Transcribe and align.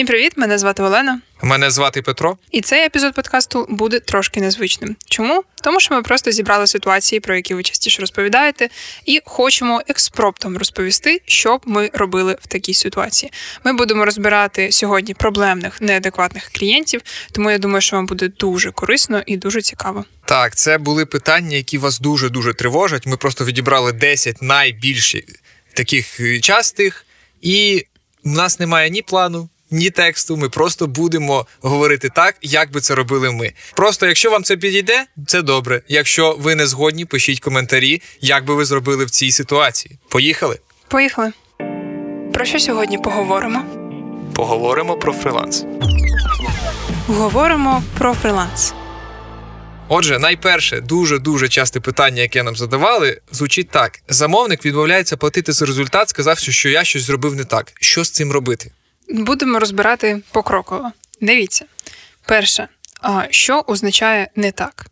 Всім 0.00 0.06
привіт! 0.06 0.32
Мене 0.36 0.58
звати 0.58 0.82
Олена. 0.82 1.20
Мене 1.42 1.70
звати 1.70 2.02
Петро. 2.02 2.38
І 2.50 2.60
цей 2.60 2.84
епізод 2.84 3.14
подкасту 3.14 3.66
буде 3.68 4.00
трошки 4.00 4.40
незвичним. 4.40 4.96
Чому? 5.06 5.44
Тому 5.62 5.80
що 5.80 5.94
ми 5.94 6.02
просто 6.02 6.30
зібрали 6.30 6.66
ситуації, 6.66 7.20
про 7.20 7.36
які 7.36 7.54
ви 7.54 7.62
частіше 7.62 8.00
розповідаєте, 8.00 8.68
і 9.04 9.20
хочемо 9.24 9.82
експромтом 9.88 10.58
розповісти, 10.58 11.22
що 11.26 11.56
б 11.56 11.60
ми 11.66 11.90
робили 11.92 12.36
в 12.40 12.46
такій 12.46 12.74
ситуації. 12.74 13.32
Ми 13.64 13.72
будемо 13.72 14.04
розбирати 14.04 14.72
сьогодні 14.72 15.14
проблемних 15.14 15.80
неадекватних 15.80 16.50
клієнтів, 16.54 17.00
тому 17.32 17.50
я 17.50 17.58
думаю, 17.58 17.80
що 17.80 17.96
вам 17.96 18.06
буде 18.06 18.28
дуже 18.28 18.72
корисно 18.72 19.22
і 19.26 19.36
дуже 19.36 19.62
цікаво. 19.62 20.04
Так, 20.24 20.56
це 20.56 20.78
були 20.78 21.06
питання, 21.06 21.56
які 21.56 21.78
вас 21.78 22.00
дуже 22.00 22.28
дуже 22.28 22.54
тривожать. 22.54 23.06
Ми 23.06 23.16
просто 23.16 23.44
відібрали 23.44 23.92
10 23.92 24.42
найбільших 24.42 25.24
таких 25.74 26.20
е, 26.20 26.40
частих, 26.40 27.06
і 27.40 27.86
в 28.24 28.28
нас 28.28 28.60
немає 28.60 28.90
ні 28.90 29.02
плану, 29.02 29.48
ні 29.70 29.90
тексту. 29.90 30.36
Ми 30.36 30.48
просто 30.48 30.86
будемо 30.86 31.46
говорити 31.60 32.08
так, 32.14 32.36
як 32.42 32.72
би 32.72 32.80
це 32.80 32.94
робили 32.94 33.32
ми. 33.32 33.52
Просто, 33.74 34.06
якщо 34.06 34.30
вам 34.30 34.44
це 34.44 34.56
підійде, 34.56 35.04
це 35.26 35.42
добре. 35.42 35.82
Якщо 35.88 36.36
ви 36.38 36.54
не 36.54 36.66
згодні, 36.66 37.04
пишіть 37.04 37.40
коментарі, 37.40 38.02
як 38.20 38.44
би 38.44 38.54
ви 38.54 38.64
зробили 38.64 39.04
в 39.04 39.10
цій 39.10 39.32
ситуації. 39.32 39.98
Поїхали? 40.08 40.58
Поїхали. 40.88 41.32
Про 42.34 42.44
що 42.44 42.58
сьогодні 42.58 42.98
поговоримо? 42.98 43.64
Поговоримо 44.34 44.96
про 44.96 45.12
фриланс. 45.12 45.64
Говоримо 47.06 47.82
про 47.98 48.14
фриланс. 48.14 48.74
Отже, 49.88 50.18
найперше, 50.18 50.80
дуже 50.80 51.18
дуже 51.18 51.48
часте 51.48 51.80
питання, 51.80 52.22
яке 52.22 52.42
нам 52.42 52.56
задавали, 52.56 53.20
звучить 53.32 53.70
так: 53.70 54.00
замовник 54.08 54.64
відмовляється 54.64 55.16
платити 55.16 55.52
за 55.52 55.66
результат, 55.66 56.08
сказавши, 56.08 56.52
що 56.52 56.68
я 56.68 56.84
щось 56.84 57.02
зробив 57.02 57.34
не 57.34 57.44
так. 57.44 57.72
Що 57.80 58.04
з 58.04 58.10
цим 58.10 58.32
робити? 58.32 58.70
Будемо 59.10 59.58
розбирати 59.58 60.20
покроково. 60.32 60.92
Дивіться, 61.20 61.64
перше, 62.26 62.68
що 63.30 63.64
означає 63.66 64.30
не 64.36 64.52
так. 64.52 64.86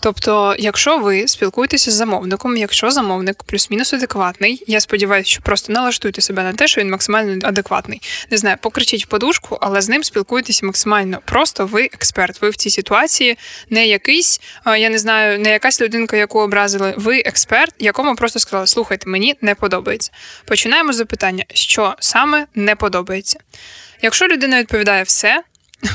Тобто, 0.00 0.56
якщо 0.58 0.98
ви 0.98 1.28
спілкуєтеся 1.28 1.90
з 1.90 1.94
замовником, 1.94 2.56
якщо 2.56 2.90
замовник 2.90 3.42
плюс-мінус 3.42 3.92
адекватний, 3.92 4.64
я 4.66 4.80
сподіваюся, 4.80 5.30
що 5.30 5.42
просто 5.42 5.72
налаштуйте 5.72 6.20
себе 6.20 6.42
на 6.42 6.52
те, 6.52 6.68
що 6.68 6.80
він 6.80 6.90
максимально 6.90 7.48
адекватний. 7.48 8.02
Не 8.30 8.36
знаю, 8.36 8.56
покричіть 8.60 9.04
в 9.04 9.08
подушку, 9.08 9.58
але 9.60 9.80
з 9.80 9.88
ним 9.88 10.04
спілкуйтеся 10.04 10.66
максимально 10.66 11.18
просто. 11.24 11.66
Ви 11.66 11.84
експерт. 11.84 12.42
Ви 12.42 12.50
в 12.50 12.56
цій 12.56 12.70
ситуації 12.70 13.38
не 13.70 13.86
якийсь, 13.86 14.40
я 14.66 14.90
не 14.90 14.98
знаю, 14.98 15.38
не 15.38 15.50
якась 15.50 15.80
людинка, 15.80 16.16
яку 16.16 16.40
образили. 16.40 16.94
Ви 16.96 17.18
експерт, 17.18 17.74
якому 17.78 18.16
просто 18.16 18.38
сказали, 18.38 18.66
слухайте, 18.66 19.10
мені 19.10 19.36
не 19.40 19.54
подобається. 19.54 20.10
Починаємо 20.44 20.92
з 20.92 20.96
запитання, 20.96 21.44
що 21.54 21.94
саме 22.00 22.46
не 22.54 22.76
подобається. 22.76 23.38
Якщо 24.02 24.26
людина 24.26 24.58
відповідає 24.58 25.02
все. 25.02 25.42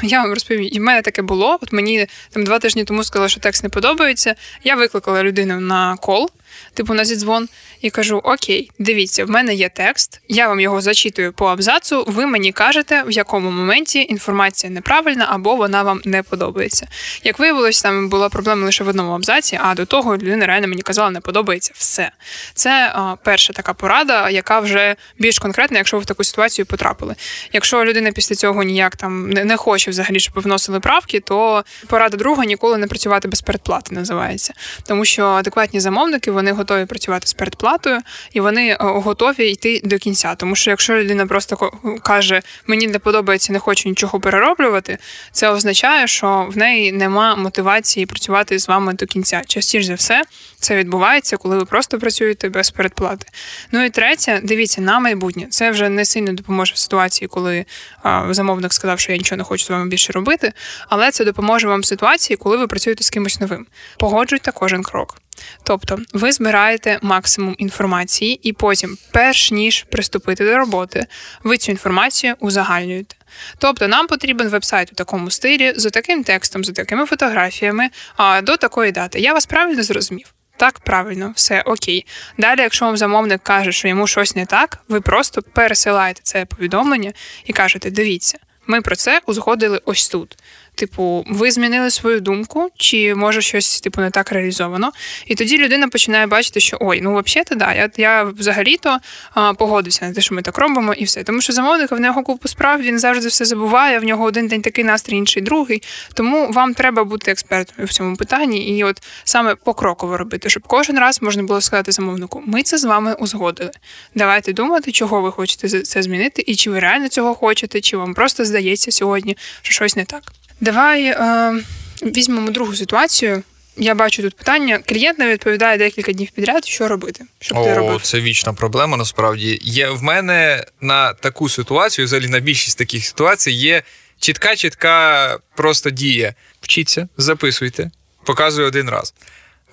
Я 0.04 0.22
вам 0.22 0.34
розповім, 0.34 0.70
і 0.72 0.80
в 0.80 0.82
мене 0.82 1.02
таке 1.02 1.22
було. 1.22 1.58
От 1.62 1.74
мені 1.74 2.08
там 2.30 2.44
два 2.44 2.60
тижні 2.60 2.84
тому 2.84 3.04
сказали, 3.04 3.30
що 3.30 3.40
текст 3.40 3.64
не 3.64 3.70
подобається. 3.70 4.36
Я 4.64 4.76
викликала 4.76 5.24
людину 5.24 5.60
на 5.60 5.98
кол, 5.98 6.30
типу 6.74 6.94
на 6.94 7.06
зідзвон, 7.06 7.50
і 7.82 7.90
кажу: 7.90 8.18
Окей, 8.24 8.72
дивіться, 8.80 9.26
в 9.26 9.30
мене 9.30 9.54
є 9.54 9.70
текст, 9.70 10.22
я 10.28 10.48
вам 10.48 10.60
його 10.60 10.82
зачитую 10.82 11.34
по 11.34 11.46
абзацу. 11.46 12.04
Ви 12.08 12.26
мені 12.26 12.52
кажете, 12.52 13.04
в 13.04 13.12
якому 13.12 13.52
моменті 13.52 14.06
інформація 14.10 14.74
неправильна 14.74 15.28
або 15.30 15.56
вона 15.56 15.84
вам 15.84 16.02
не 16.06 16.24
подобається. 16.24 16.88
Як 17.24 17.40
виявилось, 17.40 17.82
там 17.82 18.10
була 18.10 18.30
проблема 18.30 18.66
лише 18.66 18.84
в 18.84 18.88
одному 18.88 19.12
абзаці, 19.12 19.60
а 19.64 19.76
до 19.76 19.86
того 19.86 20.18
людина 20.18 20.46
реально 20.46 20.68
мені 20.68 20.82
казала, 20.82 21.10
не 21.10 21.20
подобається 21.20 21.72
все. 21.76 22.12
Це 22.54 22.92
а, 22.96 23.16
перша 23.24 23.54
така 23.54 23.74
порада, 23.74 24.30
яка 24.30 24.60
вже 24.60 24.96
більш 25.18 25.40
конкретна, 25.40 25.78
якщо 25.78 25.98
ви 25.98 26.04
в 26.04 26.06
таку 26.06 26.24
ситуацію 26.24 26.66
потрапили. 26.66 27.16
Якщо 27.54 27.86
людина 27.86 28.12
після 28.12 28.36
цього 28.36 28.64
ніяк 28.64 28.96
там 28.96 29.30
не, 29.30 29.58
хоче 29.58 29.92
взагалі, 29.92 30.20
щоб 30.20 30.44
вносили 30.44 30.80
правки, 30.80 31.20
то 31.20 31.64
порада 31.88 32.18
друга 32.18 32.46
ніколи 32.46 32.78
не 32.78 32.88
працювати 32.88 33.28
без 33.28 33.42
передплати 33.42 33.96
називається, 33.96 34.54
тому 34.88 35.06
що 35.06 35.26
адекватні 35.26 35.80
замовники 35.80 36.32
вони 36.40 36.52
готові 36.52 36.86
працювати 36.86 37.28
з 37.28 37.34
передплатою 37.34 38.00
і 38.34 38.40
вони 38.40 38.70
е, 38.70 38.78
готові 38.80 39.52
йти 39.52 39.82
до 39.84 39.98
кінця. 39.98 40.36
Тому 40.36 40.56
що 40.56 40.70
якщо 40.70 40.96
людина 40.96 41.26
просто 41.26 41.72
каже, 42.04 42.42
мені 42.68 42.88
не 42.88 43.00
подобається, 43.00 43.54
не 43.54 43.60
хочу 43.60 43.90
нічого 43.90 44.20
перероблювати, 44.20 44.98
це 45.32 45.50
означає, 45.50 46.08
що 46.08 46.48
в 46.52 46.58
неї 46.58 46.92
нема 46.92 47.36
мотивації 47.36 48.06
працювати 48.06 48.60
з 48.60 48.68
вами 48.68 48.94
до 48.94 49.06
кінця. 49.06 49.42
Частіше 49.48 49.88
за 49.88 49.94
все, 49.94 50.24
це 50.60 50.76
відбувається, 50.76 51.38
коли 51.38 51.58
ви 51.58 51.66
просто 51.66 52.00
працюєте 52.00 52.50
без 52.50 52.70
передплати. 52.70 53.28
Ну 53.72 53.84
і 53.84 53.90
третє, 53.90 54.40
дивіться 54.44 54.82
на 54.82 55.00
майбутнє. 55.00 55.48
Це 55.50 55.72
вже 55.72 55.90
не 55.90 56.06
сильно 56.06 56.34
допоможе 56.34 56.74
в 56.74 56.78
ситуації, 56.78 57.28
коли 57.28 57.66
а, 58.04 58.34
замовник 58.34 58.74
сказав, 58.74 59.00
що 59.00 59.12
я 59.12 59.18
нічого 59.18 59.38
не 59.38 59.44
хочу 59.44 59.66
з 59.66 59.70
вами 59.70 59.90
більше 59.90 60.14
робити, 60.14 60.54
але 60.90 61.12
це 61.12 61.26
допоможе 61.26 61.68
вам 61.68 61.82
в 61.82 61.86
ситуації, 61.86 62.38
коли 62.38 62.58
ви 62.58 62.68
працюєте 62.68 63.04
з 63.04 63.10
кимось 63.10 63.40
новим. 63.40 63.68
Погоджуйте 63.98 64.52
кожен 64.52 64.84
крок. 64.84 65.18
Тобто 65.64 66.00
ви 66.14 66.32
збираєте 66.32 67.00
максимум 67.02 67.56
інформації, 67.58 68.40
і 68.44 68.54
потім, 68.54 68.98
перш 69.12 69.52
ніж 69.52 69.84
приступити 69.84 70.46
до 70.46 70.58
роботи, 70.58 71.06
ви 71.44 71.58
цю 71.58 71.72
інформацію 71.72 72.36
узагальнюєте. 72.40 73.16
Тобто 73.58 73.88
нам 73.88 74.08
потрібен 74.08 74.50
вебсайт 74.50 74.92
у 74.92 74.96
такому 74.96 75.32
стилі, 75.32 75.74
з 75.76 75.90
таким 75.90 76.24
текстом, 76.24 76.66
з 76.66 76.72
такими 76.72 77.06
фотографіями, 77.06 77.90
а 78.16 78.42
до 78.42 78.58
такої 78.58 78.92
дати. 78.92 79.20
Я 79.20 79.34
вас 79.34 79.46
правильно 79.46 79.84
зрозумів. 79.84 80.34
Так, 80.60 80.80
правильно, 80.80 81.34
все 81.36 81.62
окей. 81.62 82.06
Далі, 82.38 82.62
якщо 82.62 82.86
вам 82.86 82.98
замовник 82.98 83.44
каже, 83.44 83.72
що 83.72 83.88
йому 83.88 84.08
щось 84.08 84.36
не 84.36 84.46
так, 84.46 84.78
ви 84.88 85.02
просто 85.02 85.42
пересилаєте 85.42 86.22
це 86.24 86.46
повідомлення 86.46 87.14
і 87.46 87.54
кажете: 87.54 87.92
дивіться, 87.92 88.38
ми 88.68 88.82
про 88.82 88.96
це 88.96 89.22
узгодили 89.26 89.82
ось 89.86 90.10
тут. 90.10 90.38
Типу, 90.80 91.26
ви 91.30 91.52
змінили 91.52 91.92
свою 91.92 92.22
думку, 92.22 92.70
чи 92.78 93.16
може 93.16 93.42
щось 93.42 93.82
типу 93.82 94.02
не 94.02 94.10
так 94.10 94.32
реалізовано? 94.32 94.92
І 95.26 95.36
тоді 95.36 95.58
людина 95.58 95.88
починає 95.88 96.28
бачити, 96.28 96.60
що 96.60 96.78
ой, 96.80 97.02
ну 97.02 97.24
взагалі-то 97.26 97.56
да, 97.56 97.74
я 97.74 97.90
я 97.98 98.24
взагалі-то 98.24 98.98
а, 99.34 99.54
погодився 99.54 100.06
на 100.06 100.14
те, 100.14 100.22
що 100.22 100.36
ми 100.36 100.42
так 100.42 100.58
робимо, 100.58 100.94
і 100.94 101.04
все. 101.04 101.24
Тому 101.24 101.42
що 101.42 101.54
замовник 101.54 101.92
в 101.92 102.00
нього 102.00 102.24
купу 102.24 102.48
справ, 102.48 102.82
він 102.82 103.00
завжди 103.00 103.28
все 103.28 103.46
забуває. 103.46 104.00
В 104.00 104.04
нього 104.04 104.24
один 104.26 104.48
день 104.48 104.62
такий 104.62 104.84
настрій, 104.84 105.18
інший 105.18 105.44
другий. 105.44 105.84
Тому 106.14 106.52
вам 106.52 106.74
треба 106.74 107.04
бути 107.04 107.32
експертом 107.32 107.86
в 107.86 107.94
цьому 107.94 108.16
питанні, 108.16 108.78
і 108.78 108.84
от 108.84 109.02
саме 109.24 109.56
покроково 109.56 110.18
робити, 110.18 110.50
щоб 110.50 110.64
кожен 110.68 111.00
раз 111.00 111.22
можна 111.22 111.44
було 111.44 111.62
сказати 111.62 111.92
замовнику: 111.92 112.44
ми 112.46 112.64
це 112.64 112.78
з 112.78 112.84
вами 112.84 113.14
узгодили. 113.14 113.72
Давайте 114.16 114.54
думати, 114.54 114.92
чого 114.92 115.22
ви 115.22 115.32
хочете 115.32 115.82
це 115.82 116.02
змінити, 116.02 116.44
і 116.48 116.56
чи 116.56 116.70
ви 116.70 116.80
реально 116.80 117.08
цього 117.08 117.36
хочете, 117.36 117.82
чи 117.82 117.98
вам 117.98 118.14
просто 118.14 118.46
здається 118.46 118.92
сьогодні, 118.92 119.38
що 119.62 119.74
щось 119.74 119.96
не 119.96 120.06
так. 120.06 120.24
Давай 120.70 121.06
е, 121.06 121.64
візьмемо 122.04 122.52
другу 122.52 122.76
ситуацію. 122.76 123.44
Я 123.78 123.96
бачу 123.96 124.22
тут 124.22 124.36
питання. 124.36 124.80
Клієнт 124.86 125.20
не 125.20 125.28
відповідає 125.28 125.78
декілька 125.78 126.12
днів 126.12 126.30
підряд, 126.32 126.66
що 126.66 126.88
робити. 126.88 127.26
Щоб 127.40 127.58
О, 127.58 127.64
ти 127.64 127.74
робив? 127.74 128.02
Це 128.02 128.20
вічна 128.20 128.54
проблема. 128.54 128.98
Насправді 128.98 129.60
є 129.62 129.90
в 129.90 130.04
мене 130.04 130.66
на 130.82 131.14
таку 131.14 131.50
ситуацію, 131.50 132.06
взагалі 132.06 132.28
на 132.28 132.40
більшість 132.40 132.78
таких 132.78 133.06
ситуацій, 133.06 133.52
є 133.52 133.84
чітка, 134.20 134.56
чітка 134.56 135.38
просто 135.56 135.90
дія. 135.90 136.34
Вчіться, 136.62 137.08
записуйте, 137.18 137.92
показую 138.26 138.68
один 138.68 138.90
раз. 138.90 139.14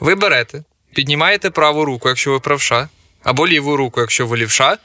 Ви 0.01 0.15
берете, 0.15 0.65
піднімаєте 0.95 1.51
праву 1.51 1.85
руку, 1.85 2.09
якщо 2.09 2.31
ви 2.31 2.41
правша, 2.41 2.89
або 3.23 3.49
ліву 3.49 3.77
руку, 3.77 4.01
якщо 4.01 4.27
ви 4.27 4.37
лівша. 4.37 4.79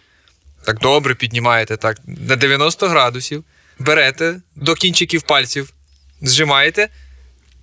Так 0.66 0.80
добре 0.80 1.16
піднімаєте 1.16 1.78
так 1.78 1.98
на 2.06 2.36
90 2.36 2.88
градусів. 2.88 3.44
Берете 3.80 4.42
до 4.56 4.76
кінчиків 4.76 5.22
пальців 5.22 5.74
зжимаєте, 6.22 6.90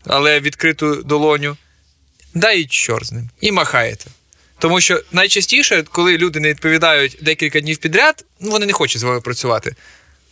але 0.06 0.40
відкриту 0.40 1.02
долоню, 1.02 1.56
да 2.34 2.50
і 2.50 2.64
чор 2.64 3.06
з 3.06 3.12
ним. 3.12 3.30
І 3.40 3.52
махаєте. 3.52 4.04
Тому 4.58 4.80
що 4.80 5.02
найчастіше, 5.12 5.82
коли 5.82 6.18
люди 6.18 6.40
не 6.40 6.48
відповідають 6.48 7.18
декілька 7.22 7.60
днів 7.60 7.78
підряд, 7.78 8.24
ну, 8.40 8.50
вони 8.50 8.66
не 8.66 8.72
хочуть 8.72 9.00
з 9.00 9.04
вами 9.04 9.20
працювати. 9.20 9.74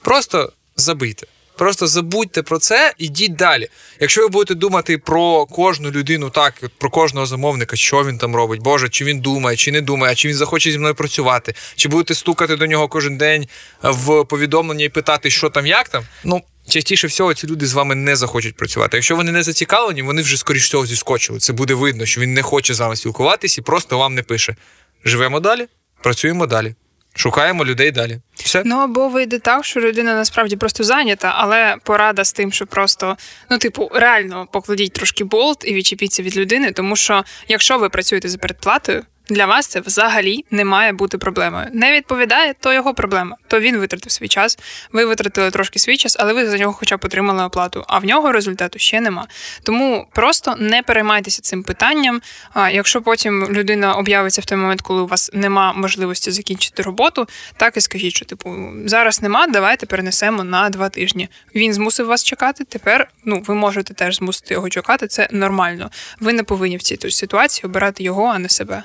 Просто 0.03 0.53
забийте. 0.77 1.27
Просто 1.57 1.87
забудьте 1.87 2.43
про 2.43 2.59
це, 2.59 2.95
ідіть 2.99 3.37
далі. 3.37 3.69
Якщо 4.01 4.21
ви 4.21 4.29
будете 4.29 4.55
думати 4.55 4.99
про 4.99 5.47
кожну 5.47 5.91
людину, 5.91 6.31
так 6.31 6.55
про 6.79 6.91
кожного 6.91 7.27
замовника, 7.27 7.77
що 7.77 8.05
він 8.05 8.19
там 8.19 8.37
робить, 8.37 8.61
Боже, 8.61 8.89
чи 8.89 9.05
він 9.05 9.21
думає, 9.21 9.57
чи 9.57 9.73
не 9.73 9.81
думає, 9.81 10.15
чи 10.15 10.29
він 10.29 10.35
захоче 10.35 10.73
зі 10.73 10.79
мною 10.79 10.95
працювати, 10.95 11.55
чи 11.77 11.89
будете 11.89 12.15
стукати 12.15 12.57
до 12.57 12.67
нього 12.67 12.89
кожен 12.89 13.17
день 13.17 13.49
в 13.83 14.25
повідомлення 14.25 14.85
і 14.85 14.89
питати, 14.89 15.31
що 15.31 15.51
там, 15.51 15.67
як 15.67 15.89
там. 15.89 16.05
Ну 16.25 16.43
частіше 16.69 17.07
всього 17.07 17.35
ці 17.35 17.47
люди 17.47 17.67
з 17.67 17.73
вами 17.73 17.95
не 17.95 18.17
захочуть 18.17 18.57
працювати. 18.57 18.97
Якщо 18.97 19.17
вони 19.17 19.33
не 19.33 19.43
зацікавлені, 19.43 20.03
вони 20.03 20.23
вже 20.23 20.37
скоріш 20.37 20.65
всього 20.65 20.87
зіскочили. 20.87 21.39
Це 21.39 21.53
буде 21.53 21.75
видно, 21.75 22.07
що 22.07 22.21
він 22.21 22.35
не 22.35 22.43
хоче 22.43 22.75
з 22.75 22.81
вами 22.81 22.97
спілкуватись 22.97 23.59
і 23.59 23.63
просто 23.63 23.99
вам 23.99 24.15
не 24.15 24.23
пише. 24.23 24.57
Живемо 25.05 25.41
далі, 25.41 25.67
працюємо 26.03 26.47
далі. 26.47 26.75
Шукаємо 27.17 27.65
людей 27.65 27.91
далі. 27.91 28.21
Все? 28.35 28.63
Ну 28.65 28.77
або 28.77 29.09
вийде 29.09 29.39
так, 29.39 29.65
що 29.65 29.81
людина 29.81 30.15
насправді 30.15 30.57
просто 30.57 30.85
зайнята, 30.85 31.33
але 31.37 31.77
порада 31.85 32.25
з 32.25 32.33
тим, 32.33 32.53
що 32.53 32.67
просто, 32.67 33.17
ну, 33.51 33.59
типу, 33.59 33.91
реально 33.95 34.47
покладіть 34.53 34.93
трошки 34.93 35.25
болт 35.25 35.65
і 35.67 35.75
відчепіться 35.75 36.23
від 36.23 36.37
людини, 36.37 36.73
тому 36.73 36.97
що 36.97 37.25
якщо 37.49 37.79
ви 37.79 37.89
працюєте 37.89 38.29
за 38.29 38.39
передплатою, 38.39 39.03
Для 39.29 39.47
вас 39.47 39.67
це 39.67 39.81
взагалі 39.81 40.45
не 40.51 40.65
має 40.65 40.93
бути 40.93 41.19
проблемою. 41.19 41.67
Не 41.73 41.93
відповідає, 41.93 42.55
то 42.61 42.73
його 42.73 42.95
проблема. 42.95 43.37
То 43.49 43.61
він 43.61 43.77
витратив 43.77 44.13
свій 44.13 44.29
час. 44.29 44.59
Ви 44.93 45.05
витратили 45.05 45.51
трошки 45.51 45.79
свій 45.79 45.97
час, 45.97 46.17
але 46.21 46.33
ви 46.33 46.47
за 46.47 46.59
нього 46.59 46.73
хоча 46.73 46.97
б 46.97 47.05
отримали 47.05 47.45
оплату. 47.45 47.85
А 47.89 47.99
в 47.99 48.05
нього 48.05 48.33
результату 48.33 48.79
ще 48.79 49.01
нема. 49.01 49.27
Тому 49.63 50.07
просто 50.13 50.55
не 50.59 50.83
переймайтеся 50.83 51.43
цим 51.43 51.63
питанням. 51.63 52.21
А 52.53 52.71
якщо 52.71 53.03
потім 53.03 53.53
людина 53.53 53.95
об'явиться 53.95 54.41
в 54.41 54.45
той 54.45 54.59
момент, 54.59 54.83
коли 54.83 55.03
у 55.03 55.07
вас 55.07 55.31
нема 55.33 55.73
можливості 55.73 56.31
закінчити 56.31 56.83
роботу, 56.83 57.29
так 57.57 57.77
і 57.77 57.81
скажіть, 57.81 58.17
що 58.17 58.25
типу 58.25 58.57
зараз 58.85 59.23
нема, 59.23 59.47
давайте 59.47 59.87
перенесемо 59.87 60.45
на 60.45 60.71
два 60.71 60.89
тижні. 60.89 61.29
Він 61.55 61.73
змусив 61.73 62.07
вас 62.07 62.25
чекати. 62.25 62.65
Тепер 62.65 63.09
ну 63.25 63.43
ви 63.47 63.55
можете 63.55 63.95
теж 63.95 64.17
змусити 64.17 64.55
його 64.55 64.69
чекати. 64.69 65.07
Це 65.07 65.29
нормально. 65.33 65.91
Ви 66.21 66.33
не 66.33 66.43
повинні 66.43 66.77
в 66.77 66.83
цій 66.83 67.11
ситуації 67.11 67.67
обирати 67.67 68.03
його, 68.05 68.25
а 68.25 68.39
не 68.39 68.49
себе. 68.49 68.83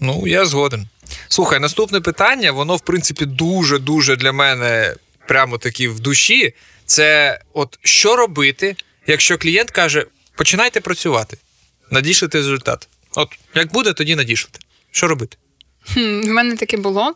Ну, 0.00 0.26
я 0.26 0.44
згоден. 0.44 0.88
Слухай, 1.28 1.60
наступне 1.60 2.00
питання, 2.00 2.52
воно, 2.52 2.76
в 2.76 2.80
принципі, 2.80 3.26
дуже-дуже 3.26 4.16
для 4.16 4.32
мене 4.32 4.94
прямо 5.28 5.58
таки 5.58 5.88
в 5.88 6.00
душі. 6.00 6.54
Це 6.86 7.40
от 7.52 7.78
що 7.82 8.16
робити, 8.16 8.76
якщо 9.06 9.38
клієнт 9.38 9.70
каже, 9.70 10.06
починайте 10.36 10.80
працювати, 10.80 11.38
надішлите 11.90 12.38
результат. 12.38 12.88
От 13.14 13.28
як 13.54 13.72
буде, 13.72 13.92
тоді 13.92 14.16
надішлите. 14.16 14.60
Що 14.90 15.06
робити? 15.06 15.36
В 15.96 16.26
мене 16.26 16.56
таке 16.56 16.76
було. 16.76 17.14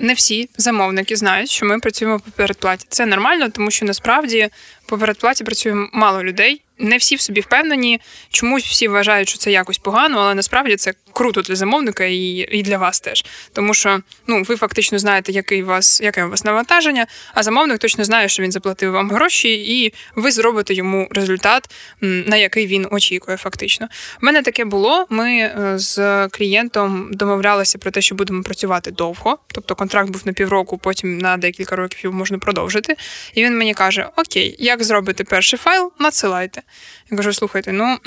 Не 0.00 0.14
всі 0.14 0.50
замовники 0.58 1.16
знають, 1.16 1.50
що 1.50 1.66
ми 1.66 1.78
працюємо 1.78 2.20
по 2.20 2.30
передплаті. 2.30 2.86
Це 2.88 3.06
нормально, 3.06 3.48
тому 3.50 3.70
що 3.70 3.86
насправді 3.86 4.48
по 4.88 4.98
передплаті 4.98 5.44
працює 5.44 5.74
мало 5.92 6.24
людей 6.24 6.62
не 6.78 6.96
всі 6.96 7.16
в 7.16 7.20
собі 7.20 7.40
впевнені, 7.40 8.00
чомусь 8.30 8.64
всі 8.64 8.88
вважають, 8.88 9.28
що 9.28 9.38
це 9.38 9.52
якось 9.52 9.78
погано, 9.78 10.18
але 10.18 10.34
насправді 10.34 10.76
це 10.76 10.92
круто 11.12 11.42
для 11.42 11.56
замовника 11.56 12.04
і 12.04 12.48
і 12.50 12.62
для 12.62 12.78
вас 12.78 13.00
теж. 13.00 13.24
Тому 13.52 13.74
що 13.74 14.00
ну, 14.26 14.42
ви 14.42 14.56
фактично 14.56 14.98
знаєте, 14.98 15.32
який 15.32 15.62
вас, 15.62 16.00
яке 16.00 16.24
у 16.24 16.30
вас 16.30 16.44
навантаження, 16.44 17.06
а 17.34 17.42
замовник 17.42 17.78
точно 17.78 18.04
знає, 18.04 18.28
що 18.28 18.42
він 18.42 18.52
заплатив 18.52 18.92
вам 18.92 19.10
гроші, 19.10 19.82
і 19.82 19.94
ви 20.14 20.30
зробите 20.30 20.74
йому 20.74 21.08
результат, 21.10 21.70
на 22.00 22.36
який 22.36 22.66
він 22.66 22.86
очікує. 22.90 23.36
Фактично. 23.36 23.88
У 24.22 24.26
мене 24.26 24.42
таке 24.42 24.64
було. 24.64 25.06
Ми 25.10 25.30
е, 25.30 25.72
з 25.78 26.28
клієнтом 26.28 27.08
домовлялися 27.12 27.78
про 27.78 27.90
те, 27.90 28.00
що 28.00 28.14
будемо 28.14 28.42
працювати 28.42 28.90
довго. 28.90 29.38
Тобто 29.52 29.74
контракт 29.74 30.10
був 30.10 30.22
на 30.24 30.32
півроку, 30.32 30.78
потім 30.78 31.18
на 31.18 31.36
декілька 31.36 31.76
років 31.76 32.00
його 32.02 32.16
можна 32.16 32.38
продовжити. 32.38 32.96
І 33.34 33.44
він 33.44 33.58
мені 33.58 33.74
каже: 33.74 34.08
Окей, 34.16 34.56
як 34.78 34.84
зробити 34.84 35.24
перший 35.24 35.58
файл, 35.58 35.92
надсилайте. 35.98 36.62
Я 37.10 37.16
кажу: 37.16 37.32
слухайте, 37.32 37.72
ну 37.72 37.98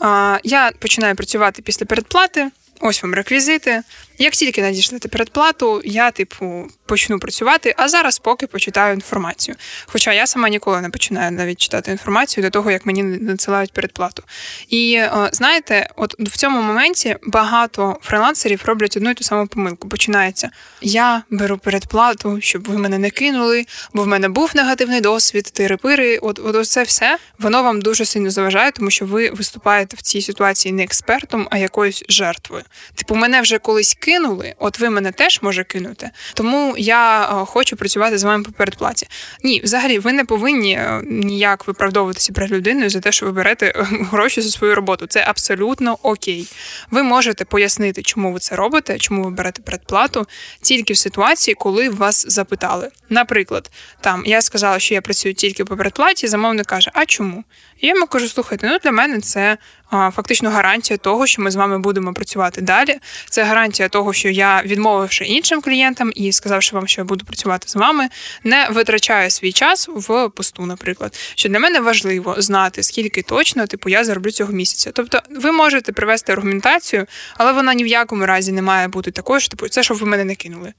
я 0.44 0.72
починаю 0.78 1.16
працювати 1.16 1.62
після 1.62 1.86
передплати. 1.86 2.50
Ось 2.84 3.02
вам 3.02 3.14
реквізити. 3.14 3.82
Як 4.18 4.32
тільки 4.32 4.62
надійшлете 4.62 5.08
передплату, 5.08 5.82
я, 5.84 6.10
типу, 6.10 6.68
почну 6.86 7.18
працювати, 7.18 7.74
а 7.76 7.88
зараз 7.88 8.18
поки 8.18 8.46
почитаю 8.46 8.94
інформацію. 8.94 9.56
Хоча 9.86 10.12
я 10.12 10.26
сама 10.26 10.48
ніколи 10.48 10.80
не 10.80 10.90
починаю 10.90 11.30
навіть 11.30 11.60
читати 11.60 11.90
інформацію 11.90 12.44
до 12.44 12.50
того, 12.50 12.70
як 12.70 12.86
мені 12.86 13.02
надсилають 13.02 13.72
передплату. 13.72 14.22
І 14.68 14.94
е, 14.94 15.30
знаєте, 15.32 15.88
от 15.96 16.14
в 16.18 16.36
цьому 16.36 16.62
моменті 16.62 17.16
багато 17.26 17.98
фрилансерів 18.02 18.62
роблять 18.64 18.96
одну 18.96 19.10
і 19.10 19.14
ту 19.14 19.24
саму 19.24 19.46
помилку. 19.46 19.88
Починається: 19.88 20.50
я 20.80 21.22
беру 21.30 21.58
передплату, 21.58 22.40
щоб 22.40 22.68
ви 22.68 22.78
мене 22.78 22.98
не 22.98 23.10
кинули, 23.10 23.66
бо 23.94 24.02
в 24.02 24.06
мене 24.06 24.28
був 24.28 24.50
негативний 24.54 25.00
досвід, 25.00 25.52
тири-пири. 25.54 26.18
От, 26.22 26.40
от 26.44 26.68
це 26.68 26.82
все 26.82 27.18
воно 27.38 27.62
вам 27.62 27.80
дуже 27.80 28.04
сильно 28.04 28.30
заважає, 28.30 28.70
тому 28.72 28.90
що 28.90 29.06
ви 29.06 29.30
виступаєте 29.30 29.96
в 29.96 30.02
цій 30.02 30.22
ситуації 30.22 30.72
не 30.72 30.82
експертом, 30.82 31.48
а 31.50 31.58
якоюсь 31.58 32.04
жертвою. 32.08 32.62
Типу, 32.94 33.14
мене 33.14 33.40
вже 33.40 33.58
колись 33.58 33.94
кинули, 33.94 34.54
от 34.58 34.78
ви 34.78 34.90
мене 34.90 35.12
теж 35.12 35.38
може 35.42 35.64
кинути. 35.64 36.10
Тому 36.34 36.74
я 36.78 37.22
е, 37.22 37.44
хочу 37.46 37.76
працювати 37.76 38.18
з 38.18 38.24
вами 38.24 38.44
по 38.44 38.52
передплаті. 38.52 39.08
Ні, 39.44 39.60
взагалі, 39.64 39.98
ви 39.98 40.12
не 40.12 40.24
повинні 40.24 40.72
е, 40.74 41.02
ніяк 41.04 41.66
виправдовуватися 41.66 42.32
перед 42.32 42.52
людиною 42.52 42.90
за 42.90 43.00
те, 43.00 43.12
що 43.12 43.26
ви 43.26 43.32
берете 43.32 43.66
е, 43.66 43.86
гроші 43.90 44.40
за 44.40 44.50
свою 44.50 44.74
роботу. 44.74 45.06
Це 45.06 45.24
абсолютно 45.26 45.98
окей. 46.02 46.48
Ви 46.90 47.02
можете 47.02 47.44
пояснити, 47.44 48.02
чому 48.02 48.32
ви 48.32 48.38
це 48.38 48.56
робите, 48.56 48.98
чому 48.98 49.24
ви 49.24 49.30
берете 49.30 49.62
передплату, 49.62 50.26
тільки 50.62 50.92
в 50.92 50.96
ситуації, 50.96 51.54
коли 51.54 51.88
вас 51.88 52.24
запитали. 52.28 52.88
Наприклад, 53.08 53.70
там 54.00 54.22
я 54.26 54.42
сказала, 54.42 54.78
що 54.78 54.94
я 54.94 55.00
працюю 55.00 55.34
тільки 55.34 55.64
по 55.64 55.76
передплаті, 55.76 56.28
замовник 56.28 56.66
каже, 56.66 56.90
а 56.94 57.06
чому? 57.06 57.44
І 57.82 57.86
я 57.86 57.94
йому 57.94 58.06
кажу, 58.06 58.28
слухайте, 58.28 58.68
ну 58.68 58.78
для 58.78 58.90
мене 58.90 59.20
це 59.20 59.58
а, 59.90 60.10
фактично 60.10 60.50
гарантія 60.50 60.96
того, 60.96 61.26
що 61.26 61.42
ми 61.42 61.50
з 61.50 61.56
вами 61.56 61.78
будемо 61.78 62.14
працювати 62.14 62.60
далі. 62.60 62.98
Це 63.30 63.44
гарантія 63.44 63.88
того, 63.88 64.12
що 64.12 64.28
я, 64.28 64.62
відмовивши 64.62 65.24
іншим 65.24 65.60
клієнтам 65.60 66.12
і 66.14 66.32
сказавши 66.32 66.76
вам, 66.76 66.88
що 66.88 67.00
я 67.00 67.04
буду 67.04 67.24
працювати 67.24 67.68
з 67.68 67.76
вами, 67.76 68.08
не 68.44 68.68
витрачаю 68.70 69.30
свій 69.30 69.52
час 69.52 69.88
в 69.88 70.28
посту, 70.28 70.66
наприклад. 70.66 71.18
Що 71.34 71.48
для 71.48 71.58
мене 71.58 71.80
важливо 71.80 72.34
знати, 72.38 72.82
скільки 72.82 73.22
точно 73.22 73.66
типу 73.66 73.88
я 73.88 74.04
зароблю 74.04 74.30
цього 74.30 74.52
місяця. 74.52 74.90
Тобто, 74.94 75.20
ви 75.30 75.52
можете 75.52 75.92
привести 75.92 76.32
аргументацію, 76.32 77.06
але 77.36 77.52
вона 77.52 77.74
ні 77.74 77.84
в 77.84 77.86
якому 77.86 78.26
разі 78.26 78.52
не 78.52 78.62
має 78.62 78.88
бути 78.88 79.10
такою, 79.10 79.40
що 79.40 79.48
типу, 79.48 79.68
це 79.68 79.82
щоб 79.82 79.96
ви 79.96 80.06
мене 80.06 80.24
не 80.24 80.34
кинули. 80.34 80.72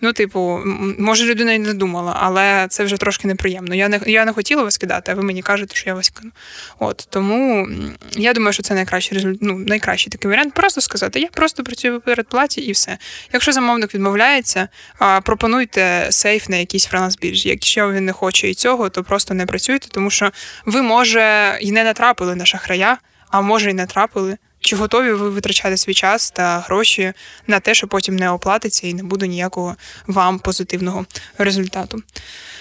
Ну, 0.00 0.12
типу, 0.12 0.60
може, 0.98 1.24
людина 1.24 1.52
і 1.52 1.58
не 1.58 1.74
думала, 1.74 2.16
але 2.20 2.66
це 2.70 2.84
вже 2.84 2.96
трошки 2.96 3.28
неприємно. 3.28 3.74
Я 3.74 3.88
не 3.88 4.00
я 4.06 4.24
не 4.24 4.32
хотіла 4.32 4.62
вас 4.62 4.78
кидати, 4.78 5.12
а 5.12 5.14
ви 5.14 5.22
мені 5.22 5.42
кажете, 5.42 5.76
що 5.76 5.90
я 5.90 5.94
вас 5.94 6.08
кину. 6.08 6.30
От 6.78 7.06
тому 7.10 7.68
я 8.12 8.32
думаю, 8.32 8.52
що 8.52 8.62
це 8.62 8.74
найкращий 8.74 9.38
ну, 9.40 9.58
найкращий 9.58 10.10
такий 10.10 10.30
варіант. 10.30 10.54
Просто 10.54 10.80
сказати, 10.80 11.20
я 11.20 11.28
просто 11.28 11.64
працюю 11.64 11.98
в 11.98 12.00
передплаті 12.00 12.60
і 12.60 12.72
все. 12.72 12.98
Якщо 13.32 13.52
замовник 13.52 13.94
відмовляється, 13.94 14.68
пропонуйте 15.22 16.06
сейф 16.10 16.48
на 16.48 16.56
якийсь 16.56 16.86
фриланс 16.86 17.16
біржі. 17.16 17.48
Якщо 17.48 17.92
він 17.92 18.04
не 18.04 18.12
хоче 18.12 18.50
і 18.50 18.54
цього, 18.54 18.88
то 18.88 19.04
просто 19.04 19.34
не 19.34 19.46
працюйте, 19.46 19.88
тому 19.90 20.10
що 20.10 20.30
ви, 20.66 20.82
може, 20.82 21.58
і 21.60 21.72
не 21.72 21.84
натрапили 21.84 22.34
на 22.34 22.46
шахрая, 22.46 22.98
а 23.30 23.40
може, 23.40 23.70
і 23.70 23.74
не 23.74 23.86
трапили. 23.86 24.36
Чи 24.60 24.76
готові 24.76 25.12
ви 25.12 25.30
витрачати 25.30 25.76
свій 25.76 25.94
час 25.94 26.30
та 26.30 26.58
гроші 26.58 27.12
на 27.46 27.60
те, 27.60 27.74
що 27.74 27.86
потім 27.86 28.16
не 28.16 28.30
оплатиться 28.30 28.86
і 28.86 28.94
не 28.94 29.02
буде 29.02 29.26
ніякого 29.26 29.76
вам 30.06 30.38
позитивного 30.38 31.06
результату? 31.38 32.02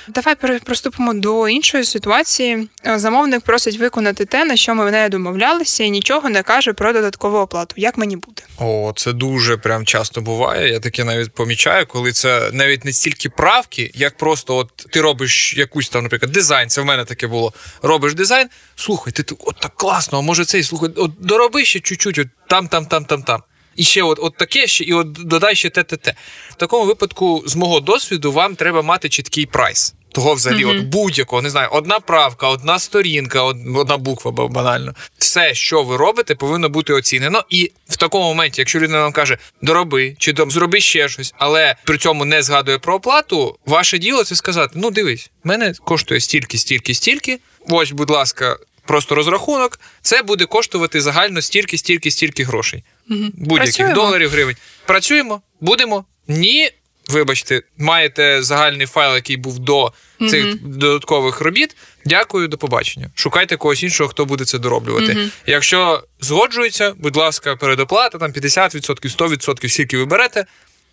Давай 0.08 0.36
приступимо 0.60 1.14
до 1.14 1.50
іншої 1.50 1.84
ситуації. 1.84 2.70
Замовник 2.96 3.42
просить 3.42 3.78
виконати 3.78 4.26
те, 4.26 4.46
на 4.46 4.56
що 4.56 4.76
ми 4.76 4.92
не 4.92 5.10
домовлялися, 5.10 5.84
і 5.84 5.90
нічого 5.90 6.30
не 6.30 6.44
каже 6.44 6.74
про 6.74 6.94
додаткову 6.94 7.38
оплату. 7.38 7.74
Як 7.78 7.98
мені 7.98 8.16
буде? 8.16 8.44
О, 8.58 8.94
це 8.96 9.14
дуже 9.14 9.58
прям 9.58 9.86
часто 9.86 10.22
буває. 10.22 10.72
Я 10.72 10.80
таке 10.80 11.04
навіть 11.04 11.32
помічаю, 11.32 11.86
коли 11.88 12.12
це 12.12 12.50
навіть 12.54 12.86
не 12.86 12.94
стільки 12.94 13.30
правки, 13.30 13.92
як 13.94 14.18
просто 14.18 14.56
от 14.56 14.68
ти 14.76 15.02
робиш 15.02 15.54
якусь 15.58 15.90
там, 15.90 16.04
наприклад, 16.04 16.32
дизайн. 16.32 16.70
Це 16.70 16.82
в 16.82 16.86
мене 16.86 17.06
таке 17.06 17.28
було. 17.28 17.54
Робиш 17.82 18.14
дизайн. 18.14 18.50
Слухай, 18.76 19.14
ти 19.14 19.36
от 19.40 19.56
так 19.60 19.76
класно, 19.76 20.18
а 20.18 20.22
може 20.22 20.46
цей 20.46 20.64
слухай, 20.64 20.90
от 20.96 21.12
дороби 21.20 21.66
ще 21.66 21.80
чуть-чуть, 21.90 22.20
от 22.20 22.28
там, 22.48 22.68
там, 22.68 22.86
там, 22.86 23.06
там, 23.06 23.24
там. 23.24 23.42
І 23.76 23.84
ще 23.84 24.04
от 24.04 24.20
от 24.22 24.38
таке 24.38 24.68
ще, 24.68 24.84
і 24.84 24.94
от 24.94 25.12
додай 25.12 25.56
ще 25.56 25.70
те, 25.70 25.84
те, 25.84 25.98
те. 25.98 26.14
В 26.50 26.56
такому 26.56 26.86
випадку, 26.86 27.44
з 27.46 27.56
мого 27.56 27.80
досвіду, 27.80 28.32
вам 28.32 28.56
треба 28.56 28.82
мати 28.82 29.10
чіткий 29.10 29.46
прайс. 29.46 29.96
Того 30.12 30.34
взагалі, 30.34 30.66
mm-hmm. 30.66 30.80
от 30.80 30.86
будь-якого, 30.86 31.42
не 31.42 31.50
знаю, 31.50 31.70
одна 31.72 32.00
правка, 32.00 32.48
одна 32.48 32.80
сторінка, 32.80 33.44
одна 33.44 33.98
буква 33.98 34.32
банально. 34.32 34.94
Все, 35.18 35.54
що 35.54 35.84
ви 35.84 35.98
робите, 35.98 36.36
повинно 36.36 36.70
бути 36.70 36.94
оцінено. 36.94 37.44
І 37.50 37.72
в 37.88 37.98
такому 37.98 38.24
моменті, 38.24 38.62
якщо 38.62 38.80
людина 38.80 39.02
вам 39.02 39.12
каже, 39.12 39.38
дороби 39.62 40.16
чи 40.20 40.34
там 40.34 40.52
зроби 40.52 40.80
ще 40.80 41.10
щось, 41.10 41.34
але 41.38 41.76
при 41.84 41.98
цьому 41.98 42.26
не 42.26 42.44
згадує 42.44 42.78
про 42.80 42.96
оплату, 42.96 43.58
ваше 43.66 43.98
діло 43.98 44.24
це 44.24 44.36
сказати: 44.36 44.74
ну 44.76 44.92
дивись, 44.92 45.32
мене 45.44 45.74
коштує 45.84 46.20
стільки, 46.20 46.58
стільки, 46.58 46.94
стільки. 46.94 47.40
Ось, 47.70 47.92
будь 47.92 48.10
ласка, 48.10 48.58
просто 48.90 49.16
розрахунок. 49.16 49.80
Це 50.02 50.24
буде 50.24 50.46
коштувати 50.46 51.02
загально 51.02 51.42
стільки, 51.42 51.78
стільки, 51.78 52.12
стільки 52.12 52.44
грошей. 52.44 52.84
Mm-hmm. 53.10 53.32
Будь-яких 53.34 53.58
Працюємо. 53.58 53.96
доларів, 53.96 54.30
гривень. 54.30 54.56
Працюємо, 54.86 55.42
будемо. 55.62 56.06
Ні, 56.28 56.72
вибачте, 57.08 57.62
маєте 57.78 58.44
загальний 58.44 58.88
файл, 58.88 59.16
який 59.16 59.38
був 59.38 59.60
до 59.60 59.94
цих 60.20 60.46
mm-hmm. 60.46 60.58
додаткових 60.64 61.42
робіт. 61.42 61.76
Дякую, 62.06 62.48
до 62.48 62.58
побачення. 62.58 63.10
Шукайте 63.16 63.58
когось 63.58 63.84
іншого, 63.84 64.10
хто 64.10 64.26
буде 64.26 64.46
це 64.46 64.60
дороблювати. 64.60 65.14
Mm-hmm. 65.14 65.30
Якщо 65.46 66.04
згоджується, 66.22 66.94
будь 66.98 67.16
ласка, 67.16 67.56
передоплата 67.56 68.18
там 68.18 68.32
50%, 68.32 69.18
100%, 69.18 69.70
скільки 69.70 69.98
ви 69.98 70.06
берете. 70.06 70.46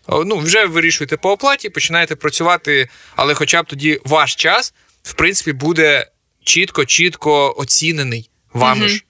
Ну, 0.09 0.37
вже 0.37 0.67
вирішуєте 0.67 1.17
по 1.17 1.31
оплаті, 1.31 1.71
починаєте 1.71 2.17
працювати, 2.17 2.89
але 3.17 3.35
хоча 3.35 3.63
б 3.63 3.67
тоді 3.67 4.01
ваш 4.05 4.35
час, 4.35 4.75
в 5.03 5.13
принципі, 5.13 5.53
буде 5.53 6.07
чітко, 6.47 6.85
чітко 6.85 7.55
оцінений 7.57 8.31
вами 8.53 8.89
ж 8.89 9.05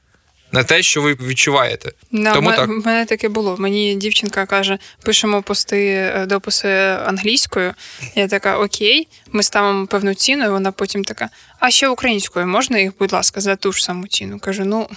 на 0.53 0.65
те, 0.65 0.83
що 0.83 1.03
ви 1.03 1.15
відчуваєте. 1.15 1.93
Да, 2.13 2.35
Тому 2.35 2.51
м- 2.51 2.57
так. 2.57 2.69
В 2.69 2.87
мене 2.87 3.05
таке 3.05 3.29
було. 3.29 3.57
Мені 3.59 3.95
дівчинка 3.95 4.47
каже: 4.47 4.79
пишемо 5.05 5.43
пости, 5.43 5.87
е, 6.17 6.27
дописи 6.27 6.69
англійською. 7.07 7.75
Я 8.15 8.29
така, 8.29 8.59
окей, 8.59 9.09
ми 9.33 9.43
ставимо 9.43 9.87
певну 9.87 10.15
ціну, 10.15 10.45
і 10.45 10.49
вона 10.49 10.73
потім 10.73 11.05
така: 11.05 11.29
а 11.61 11.71
ще 11.71 11.89
українською 11.89 12.47
можна 12.47 12.79
їх, 12.79 12.93
будь 12.99 13.13
ласка, 13.13 13.41
за 13.41 13.57
ту 13.57 13.73
ж 13.73 13.85
саму 13.85 14.07
ціну? 14.07 14.39
Кажу, 14.39 14.65
ну. 14.65 14.89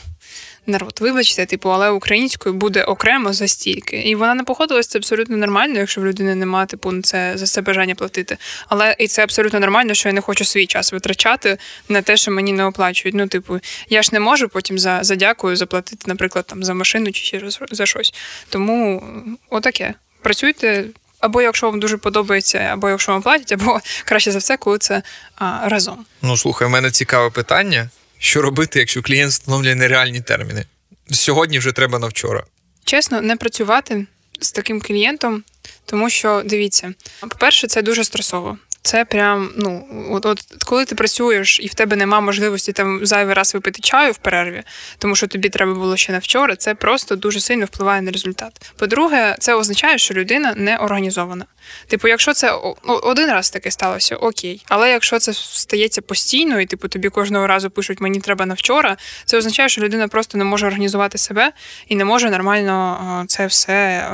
Народ, 0.68 0.98
вибачте, 1.01 1.46
типу, 1.46 1.70
але 1.70 1.89
українською 1.89 2.56
буде 2.56 2.84
окремо 2.84 3.34
за 3.34 3.48
стільки. 3.48 3.98
І 3.98 4.16
вона 4.16 4.34
не 4.36 4.44
походилась, 4.44 4.88
це 4.88 5.00
абсолютно 5.00 5.38
нормально, 5.38 5.80
якщо 5.80 6.01
в 6.01 6.06
людини 6.06 6.36
немає 6.36 6.68
типу 6.68 6.92
на 6.92 7.01
це 7.01 7.34
за 7.36 7.46
це 7.46 7.62
бажання 7.62 7.96
платити. 7.96 8.38
Але 8.68 8.96
і 9.00 9.08
це 9.08 9.24
абсолютно 9.24 9.60
нормально, 9.60 9.94
що 9.94 10.10
я 10.10 10.13
не 10.13 10.22
хочу 10.22 10.46
свій 10.46 10.66
час 10.66 10.92
витрачати 10.92 11.58
на 11.89 12.01
те, 12.01 12.18
що 12.18 12.32
мені 12.32 12.51
не 12.51 12.66
оплачують. 12.66 13.16
Ну, 13.16 13.28
типу, 13.28 13.60
я 13.89 14.01
ж 14.04 14.10
не 14.13 14.20
можу 14.20 14.50
потім 14.50 14.80
за 14.80 15.00
за 15.01 15.16
дякую 15.16 15.56
заплатити, 15.56 16.04
наприклад, 16.08 16.46
там 16.48 16.63
за 16.63 16.74
машину 16.74 17.12
чи 17.12 17.24
ще 17.24 17.42
за 17.72 17.86
щось. 17.86 18.13
Тому 18.50 19.04
отаке. 19.50 19.94
Працюйте. 20.22 20.86
Або 21.20 21.42
якщо 21.42 21.70
вам 21.70 21.80
дуже 21.80 21.98
подобається, 21.98 22.58
або 22.58 22.89
якщо 22.89 23.12
вам 23.12 23.22
платять, 23.22 23.51
або 23.51 23.80
краще 24.06 24.32
за 24.32 24.39
все, 24.39 24.58
коли 24.58 24.78
це 24.78 25.01
а, 25.36 25.70
разом. 25.70 26.06
Ну 26.22 26.38
слухай, 26.38 26.68
у 26.68 26.72
мене 26.72 26.92
цікаве 26.92 27.30
питання: 27.30 27.89
що 28.20 28.42
робити, 28.42 28.80
якщо 28.80 29.02
клієнт 29.02 29.32
встановлює 29.32 29.76
нереальні 29.76 30.22
терміни? 30.22 30.66
Сьогодні 31.12 31.60
вже 31.60 31.72
треба 31.72 32.00
на 32.00 32.08
вчора. 32.08 32.44
Чесно, 32.84 33.22
не 33.22 33.36
працювати 33.36 34.06
з 34.40 34.52
таким 34.52 34.82
клієнтом, 34.82 35.44
тому 35.86 36.10
що 36.10 36.42
дивіться, 36.46 36.94
по-перше, 37.22 37.68
це 37.68 37.82
дуже 37.82 38.04
стресово. 38.04 38.58
Це 38.82 39.06
прям, 39.06 39.52
ну, 39.58 39.88
от, 40.12 40.26
от 40.26 40.42
коли 40.66 40.86
ти 40.86 40.96
працюєш 40.96 41.60
і 41.60 41.68
в 41.68 41.74
тебе 41.74 41.96
нема 41.96 42.20
можливості 42.20 42.72
там 42.72 43.06
зайвий 43.06 43.34
раз 43.34 43.54
випити 43.54 43.82
чаю 43.82 44.12
в 44.12 44.18
перерві, 44.18 44.64
тому 44.98 45.16
що 45.16 45.28
тобі 45.28 45.50
треба 45.50 45.74
було 45.74 45.98
ще 45.98 46.12
на 46.12 46.20
вчора, 46.20 46.56
це 46.56 46.76
просто 46.76 47.16
дуже 47.16 47.40
сильно 47.40 47.66
впливає 47.66 48.02
на 48.02 48.12
результат. 48.12 48.72
По-друге, 48.78 49.36
це 49.40 49.54
означає, 49.54 49.98
що 49.98 50.14
людина 50.14 50.54
не 50.58 50.78
організована. 50.78 51.46
Типу, 51.88 52.08
якщо 52.08 52.34
це 52.34 52.52
один 52.86 53.30
раз 53.30 53.50
таке 53.50 53.72
сталося, 53.72 54.16
окей. 54.16 54.66
Але 54.68 54.92
якщо 54.92 55.20
це 55.20 55.34
стається 55.34 56.02
постійно, 56.02 56.62
і 56.62 56.66
типу 56.66 56.88
тобі 56.88 57.10
кожного 57.10 57.48
разу 57.48 57.70
пишуть 57.70 58.02
Мені 58.02 58.20
треба 58.20 58.46
на 58.46 58.54
вчора, 58.54 58.98
це 59.26 59.38
означає, 59.38 59.70
що 59.70 59.82
людина 59.82 60.08
просто 60.08 60.38
не 60.38 60.44
може 60.44 60.68
організувати 60.68 61.18
себе 61.18 61.52
і 61.88 61.96
не 61.96 62.06
може 62.06 62.30
нормально 62.30 63.26
це 63.28 63.46
все, 63.46 64.10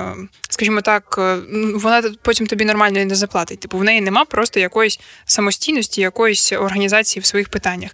скажімо 0.50 0.82
так, 0.82 1.16
е, 1.18 1.38
вона 1.76 2.04
потім 2.22 2.48
тобі 2.48 2.66
нормально 2.66 3.06
не 3.06 3.16
заплатить. 3.16 3.60
Типу, 3.60 3.78
в 3.78 3.84
неї 3.84 4.02
нема 4.02 4.26
просто 4.26 4.55
якоїсь 4.60 5.00
самостійності, 5.26 6.02
якоїсь 6.02 6.54
організації 6.54 7.22
в 7.22 7.26
своїх 7.26 7.50
питаннях. 7.50 7.92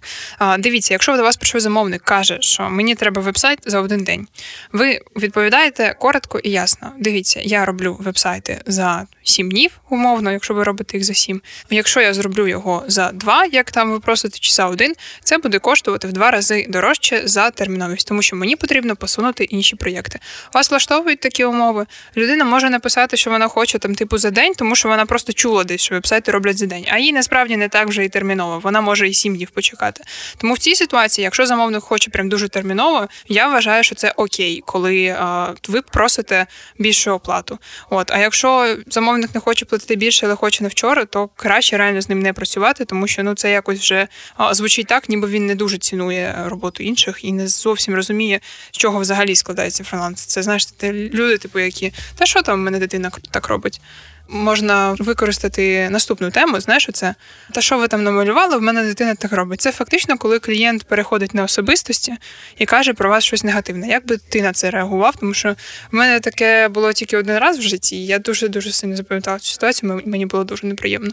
Дивіться, 0.58 0.94
якщо 0.94 1.16
до 1.16 1.22
вас 1.22 1.36
прийшов 1.36 1.60
замовник, 1.60 2.02
каже, 2.02 2.38
що 2.40 2.70
мені 2.70 2.94
треба 2.94 3.22
вебсайт 3.22 3.58
за 3.66 3.80
один 3.80 4.04
день, 4.04 4.26
ви 4.72 5.00
відповідаєте 5.16 5.94
коротко 5.98 6.38
і 6.38 6.50
ясно. 6.50 6.92
Дивіться, 6.98 7.40
я 7.44 7.64
роблю 7.64 7.96
вебсайти 8.00 8.60
за 8.66 9.06
сім 9.22 9.50
днів, 9.50 9.70
умовно, 9.90 10.32
якщо 10.32 10.54
ви 10.54 10.64
робите 10.64 10.96
їх 10.96 11.06
за 11.06 11.14
сім. 11.14 11.42
Якщо 11.70 12.00
я 12.00 12.14
зроблю 12.14 12.48
його 12.48 12.84
за 12.86 13.12
два, 13.12 13.44
як 13.44 13.70
там 13.70 13.90
ви 13.92 14.00
просите, 14.00 14.38
чи 14.38 14.52
за 14.52 14.66
один, 14.66 14.94
це 15.24 15.38
буде 15.38 15.58
коштувати 15.58 16.08
в 16.08 16.12
два 16.12 16.30
рази 16.30 16.66
дорожче 16.68 17.22
за 17.24 17.50
терміновість, 17.50 18.08
тому 18.08 18.22
що 18.22 18.36
мені 18.36 18.56
потрібно 18.56 18.96
посунути 18.96 19.44
інші 19.44 19.76
проєкти. 19.76 20.18
Вас 20.54 20.70
влаштовують 20.70 21.20
такі 21.20 21.44
умови. 21.44 21.86
Людина 22.16 22.44
може 22.44 22.70
написати, 22.70 23.16
що 23.16 23.30
вона 23.30 23.48
хоче 23.48 23.78
там, 23.78 23.94
типу, 23.94 24.18
за 24.18 24.30
день, 24.30 24.52
тому 24.56 24.76
що 24.76 24.88
вона 24.88 25.06
просто 25.06 25.32
чула 25.32 25.64
десь, 25.64 25.80
що 25.80 25.94
вебсайти 25.94 26.32
роблять 26.32 26.51
за 26.58 26.66
день. 26.66 26.86
А 26.90 26.98
їй 26.98 27.12
насправді 27.12 27.56
не 27.56 27.68
так 27.68 27.88
вже 27.88 28.04
і 28.04 28.08
терміново. 28.08 28.58
Вона 28.58 28.80
може 28.80 29.08
і 29.08 29.14
сім 29.14 29.36
днів 29.36 29.50
почекати. 29.50 30.04
Тому 30.38 30.54
в 30.54 30.58
цій 30.58 30.74
ситуації, 30.74 31.22
якщо 31.22 31.46
замовник 31.46 31.82
хоче 31.82 32.10
прям 32.10 32.28
дуже 32.28 32.48
терміново, 32.48 33.08
я 33.28 33.48
вважаю, 33.48 33.84
що 33.84 33.94
це 33.94 34.12
окей, 34.16 34.62
коли 34.66 35.16
а, 35.18 35.54
ви 35.68 35.82
просите 35.82 36.46
більшу 36.78 37.10
оплату. 37.10 37.58
От, 37.90 38.10
а 38.10 38.18
якщо 38.18 38.76
замовник 38.86 39.34
не 39.34 39.40
хоче 39.40 39.64
платити 39.64 39.96
більше, 39.96 40.26
але 40.26 40.34
хоче 40.34 40.62
на 40.62 40.68
вчора, 40.68 41.04
то 41.04 41.28
краще 41.36 41.76
реально 41.76 42.00
з 42.00 42.08
ним 42.08 42.22
не 42.22 42.32
працювати, 42.32 42.84
тому 42.84 43.06
що 43.06 43.22
ну 43.22 43.34
це 43.34 43.50
якось 43.50 43.80
вже 43.80 44.08
а, 44.36 44.54
звучить 44.54 44.86
так, 44.86 45.08
ніби 45.08 45.28
він 45.28 45.46
не 45.46 45.54
дуже 45.54 45.78
цінує 45.78 46.36
роботу 46.46 46.82
інших 46.82 47.24
і 47.24 47.32
не 47.32 47.48
зовсім 47.48 47.94
розуміє, 47.94 48.40
з 48.70 48.76
чого 48.76 48.98
взагалі 48.98 49.36
складається 49.36 49.84
фриланс. 49.84 50.24
Це 50.24 50.42
знаєш, 50.42 50.66
це 50.66 50.92
люди, 50.92 51.38
типу, 51.38 51.58
які 51.58 51.92
та 52.16 52.26
що 52.26 52.42
там 52.42 52.60
в 52.60 52.62
мене 52.62 52.78
дитина 52.78 53.10
так 53.30 53.48
робить 53.48 53.80
можна 54.28 54.96
використати 54.98 55.88
наступну 55.90 56.30
тему. 56.30 56.60
Знаєш, 56.60 56.88
це 56.92 57.14
та 57.52 57.60
що 57.60 57.78
ви 57.78 57.88
там 57.88 58.04
намалювали? 58.04 58.56
В 58.56 58.62
мене 58.62 58.82
дитина 58.82 59.14
так 59.14 59.32
робить. 59.32 59.60
Це 59.60 59.72
фактично, 59.72 60.18
коли 60.18 60.38
клієнт 60.38 60.84
переходить 60.84 61.34
на 61.34 61.44
особистості 61.44 62.12
і 62.58 62.66
каже 62.66 62.94
про 62.94 63.10
вас 63.10 63.24
щось 63.24 63.44
негативне. 63.44 63.88
Як 63.88 64.06
би 64.06 64.16
ти 64.16 64.42
на 64.42 64.52
це 64.52 64.70
реагував? 64.70 65.16
Тому 65.16 65.34
що 65.34 65.54
в 65.92 65.94
мене 65.94 66.20
таке 66.20 66.68
було 66.68 66.92
тільки 66.92 67.16
один 67.16 67.38
раз 67.38 67.58
в 67.58 67.62
житті. 67.62 67.96
і 67.96 68.06
Я 68.06 68.18
дуже 68.18 68.48
дуже 68.48 68.72
сильно 68.72 68.96
запам'ятала 68.96 69.38
цю 69.38 69.52
ситуацію. 69.52 70.02
Мені 70.06 70.26
було 70.26 70.44
дуже 70.44 70.66
неприємно. 70.66 71.10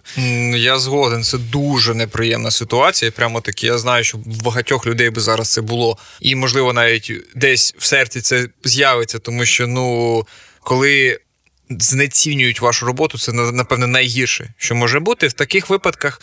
Я 0.56 0.80
згоден. 0.80 1.24
Це 1.24 1.38
дуже 1.38 1.94
неприємна 1.94 2.51
ситуація. 2.51 3.12
Прямо 3.12 3.42
таки. 3.42 3.68
Я 3.68 3.78
знаю, 3.78 4.04
що 4.04 4.18
в 4.18 4.44
багатьох 4.44 4.86
людей 4.86 5.10
би 5.10 5.22
зараз 5.22 5.54
це 5.54 5.62
було, 5.62 5.98
і 6.20 6.36
можливо 6.36 6.74
навіть 6.74 7.12
десь 7.36 7.75
в 7.78 7.86
серці 7.86 8.22
це 8.22 8.48
з'явиться, 8.63 9.20
тому 9.20 9.46
що 9.46 9.68
ну 9.68 10.25
коли 10.63 11.20
знецінюють 11.69 12.61
вашу 12.61 12.85
роботу, 12.85 13.17
це 13.17 13.31
напевне 13.33 13.88
найгірше, 13.88 14.53
що 14.57 14.75
може 14.75 14.99
бути 14.99 15.27
в 15.27 15.33
таких 15.33 15.69
випадках. 15.69 16.21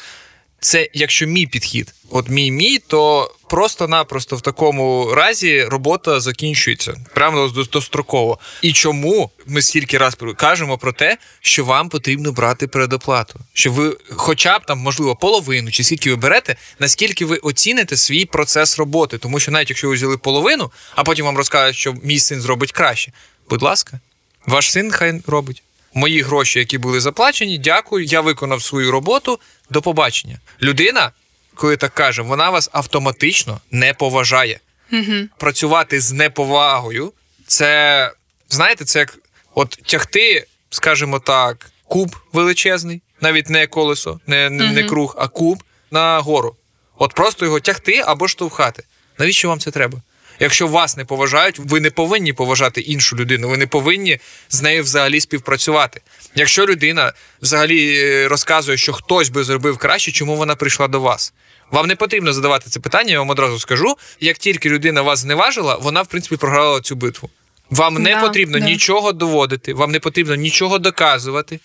Це 0.60 0.88
якщо 0.92 1.26
мій 1.26 1.46
підхід, 1.46 1.94
от 2.10 2.28
мій 2.28 2.50
мій, 2.50 2.78
то 2.78 3.30
просто-напросто 3.50 4.36
в 4.36 4.40
такому 4.40 5.14
разі 5.14 5.64
робота 5.64 6.20
закінчується 6.20 6.94
прямо 7.14 7.48
достроково. 7.48 8.38
І 8.62 8.72
чому 8.72 9.30
ми 9.46 9.62
стільки 9.62 9.98
раз 9.98 10.16
кажемо 10.36 10.78
про 10.78 10.92
те, 10.92 11.16
що 11.40 11.64
вам 11.64 11.88
потрібно 11.88 12.32
брати 12.32 12.66
передоплату? 12.66 13.40
Що 13.52 13.72
ви, 13.72 13.96
хоча 14.10 14.58
б 14.58 14.66
там, 14.66 14.78
можливо, 14.78 15.16
половину 15.16 15.70
чи 15.70 15.84
скільки 15.84 16.10
ви 16.10 16.16
берете, 16.16 16.56
наскільки 16.78 17.24
ви 17.24 17.36
оціните 17.36 17.96
свій 17.96 18.24
процес 18.24 18.78
роботи? 18.78 19.18
Тому 19.18 19.40
що 19.40 19.52
навіть 19.52 19.70
якщо 19.70 19.88
ви 19.88 19.94
взяли 19.94 20.18
половину, 20.18 20.72
а 20.94 21.04
потім 21.04 21.24
вам 21.24 21.36
розкажуть, 21.36 21.76
що 21.76 21.94
мій 22.02 22.18
син 22.18 22.40
зробить 22.40 22.72
краще, 22.72 23.12
будь 23.48 23.62
ласка. 23.62 24.00
Ваш 24.46 24.70
син 24.70 24.92
хай 24.92 25.20
робить. 25.26 25.62
Мої 25.94 26.22
гроші, 26.22 26.58
які 26.58 26.78
були 26.78 27.00
заплачені, 27.00 27.58
дякую, 27.58 28.04
я 28.04 28.20
виконав 28.20 28.62
свою 28.62 28.90
роботу. 28.90 29.40
До 29.70 29.82
побачення. 29.82 30.40
Людина, 30.62 31.12
коли 31.54 31.76
так 31.76 31.94
каже, 31.94 32.22
вона 32.22 32.50
вас 32.50 32.70
автоматично 32.72 33.60
не 33.70 33.94
поважає. 33.94 34.60
Угу. 34.92 35.12
Працювати 35.38 36.00
з 36.00 36.12
неповагою, 36.12 37.12
це, 37.46 38.12
знаєте, 38.48 38.84
це 38.84 38.98
як 38.98 39.18
от 39.54 39.70
тягти, 39.70 40.46
скажімо 40.70 41.18
так, 41.18 41.70
куб 41.84 42.16
величезний, 42.32 43.02
навіть 43.20 43.48
не 43.48 43.66
колесо, 43.66 44.20
не, 44.26 44.50
не, 44.50 44.64
угу. 44.64 44.74
не 44.74 44.84
круг, 44.84 45.14
а 45.18 45.28
куб 45.28 45.62
на 45.90 46.20
гору. 46.20 46.56
От 46.98 47.14
просто 47.14 47.44
його 47.44 47.60
тягти 47.60 48.02
або 48.06 48.28
штовхати. 48.28 48.82
Навіщо 49.18 49.48
вам 49.48 49.60
це 49.60 49.70
треба? 49.70 50.02
Якщо 50.40 50.66
вас 50.66 50.96
не 50.96 51.04
поважають, 51.04 51.58
ви 51.58 51.80
не 51.80 51.90
повинні 51.90 52.32
поважати 52.32 52.80
іншу 52.80 53.16
людину. 53.16 53.48
Ви 53.48 53.56
не 53.56 53.66
повинні 53.66 54.18
з 54.48 54.62
нею 54.62 54.82
взагалі 54.82 55.20
співпрацювати. 55.20 56.00
Якщо 56.34 56.66
людина 56.66 57.12
взагалі 57.42 57.98
е, 57.98 58.28
розказує, 58.28 58.78
що 58.78 58.92
хтось 58.92 59.28
би 59.28 59.44
зробив 59.44 59.78
краще, 59.78 60.12
чому 60.12 60.36
вона 60.36 60.54
прийшла 60.54 60.88
до 60.88 61.00
вас? 61.00 61.32
Вам 61.70 61.86
не 61.86 61.96
потрібно 61.96 62.32
задавати 62.32 62.70
це 62.70 62.80
питання, 62.80 63.12
я 63.12 63.18
вам 63.18 63.30
одразу 63.30 63.58
скажу. 63.58 63.96
Як 64.20 64.38
тільки 64.38 64.70
людина 64.70 65.02
вас 65.02 65.18
зневажила, 65.18 65.76
вона 65.76 66.02
в 66.02 66.06
принципі 66.06 66.36
програла 66.36 66.80
цю 66.80 66.96
битву. 66.96 67.30
Вам 67.70 67.94
не 67.94 68.14
да, 68.14 68.20
потрібно 68.20 68.58
да. 68.58 68.64
нічого 68.64 69.12
доводити, 69.12 69.74
вам 69.74 69.90
не 69.90 70.00
потрібно 70.00 70.34
нічого 70.34 70.78
доказувати. 70.78 71.60